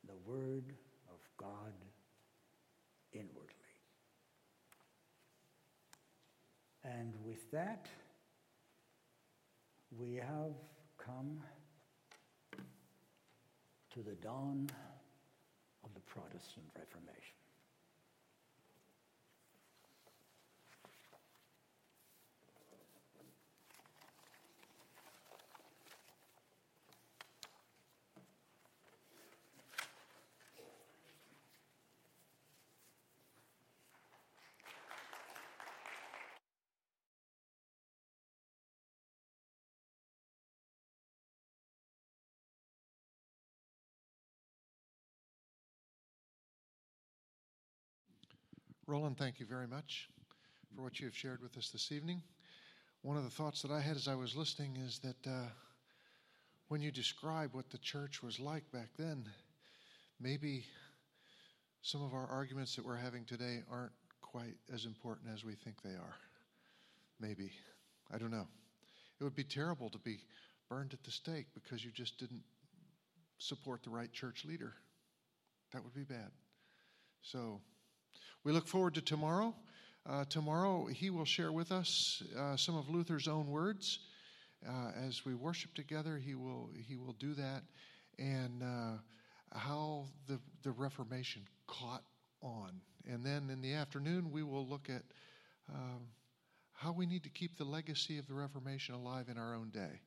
[0.06, 0.74] the word
[1.08, 1.72] of God
[3.12, 3.54] inwardly.
[6.84, 7.86] And with that,
[9.98, 10.54] we have
[10.98, 11.40] come
[13.94, 14.68] to the dawn
[15.84, 17.39] of the Protestant Reformation.
[48.90, 50.08] Roland, thank you very much
[50.74, 52.20] for what you have shared with us this evening.
[53.02, 55.46] One of the thoughts that I had as I was listening is that uh,
[56.66, 59.26] when you describe what the church was like back then,
[60.18, 60.64] maybe
[61.82, 65.80] some of our arguments that we're having today aren't quite as important as we think
[65.84, 66.16] they are.
[67.20, 67.52] Maybe.
[68.12, 68.48] I don't know.
[69.20, 70.18] It would be terrible to be
[70.68, 72.42] burned at the stake because you just didn't
[73.38, 74.72] support the right church leader.
[75.72, 76.32] That would be bad.
[77.22, 77.60] So,
[78.44, 79.54] we look forward to tomorrow.
[80.08, 84.00] Uh, tomorrow, he will share with us uh, some of Luther's own words.
[84.66, 87.62] Uh, as we worship together, he will, he will do that,
[88.18, 88.98] and uh,
[89.58, 92.02] how the, the Reformation caught
[92.42, 92.80] on.
[93.06, 95.02] And then in the afternoon, we will look at
[95.72, 96.02] um,
[96.72, 100.00] how we need to keep the legacy of the Reformation alive in our own day.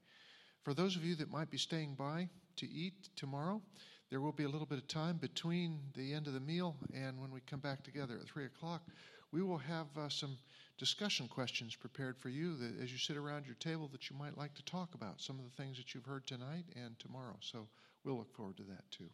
[0.64, 3.62] For those of you that might be staying by to eat tomorrow,
[4.10, 7.20] there will be a little bit of time between the end of the meal and
[7.20, 8.84] when we come back together at 3 o'clock.
[9.32, 10.38] We will have uh, some
[10.78, 14.38] discussion questions prepared for you that as you sit around your table that you might
[14.38, 17.36] like to talk about some of the things that you've heard tonight and tomorrow.
[17.40, 17.68] So
[18.04, 19.10] we'll look forward to that too.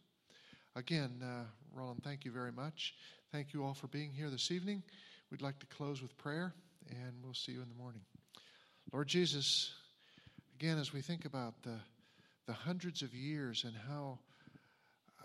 [0.76, 2.94] Again, uh, Roland, thank you very much.
[3.32, 4.82] Thank you all for being here this evening.
[5.30, 6.52] We'd like to close with prayer,
[6.90, 8.02] and we'll see you in the morning.
[8.92, 9.72] Lord Jesus,
[10.54, 11.78] again, as we think about the,
[12.46, 14.18] the hundreds of years and how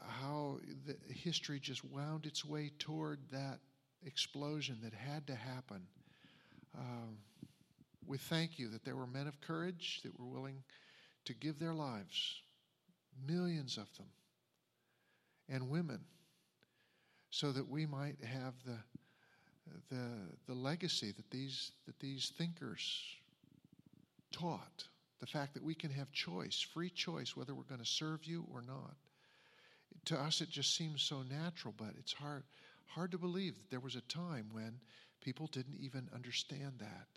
[0.08, 0.60] how
[1.10, 3.60] history just wound its way toward that
[4.06, 5.82] explosion that had to happen.
[6.78, 7.18] Um,
[8.06, 10.64] we thank you that there were men of courage that were willing
[11.26, 12.42] to give their lives,
[13.28, 14.08] millions of them,
[15.50, 16.02] and women,
[17.32, 18.78] so that we might have the,
[19.90, 20.08] the,
[20.48, 23.04] the legacy that these, that these thinkers
[24.32, 24.86] taught.
[25.22, 28.46] The fact that we can have choice, free choice, whether we're going to serve you
[28.54, 28.96] or not
[30.06, 32.44] to us it just seems so natural, but it's hard
[32.88, 34.80] hard to believe that there was a time when
[35.22, 37.08] people didn't even understand that.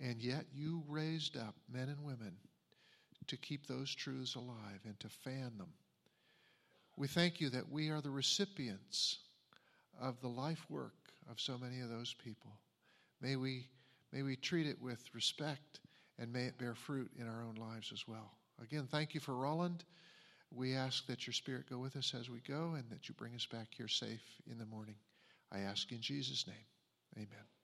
[0.00, 2.32] And yet you raised up men and women
[3.26, 5.68] to keep those truths alive and to fan them.
[6.96, 9.18] We thank you that we are the recipients
[10.00, 10.94] of the life work
[11.30, 12.52] of so many of those people.
[13.20, 13.66] May we,
[14.12, 15.80] may we treat it with respect
[16.18, 18.32] and may it bear fruit in our own lives as well.
[18.62, 19.84] Again, thank you for Roland.
[20.54, 23.34] We ask that your Spirit go with us as we go and that you bring
[23.34, 24.96] us back here safe in the morning.
[25.52, 26.66] I ask in Jesus' name.
[27.16, 27.55] Amen.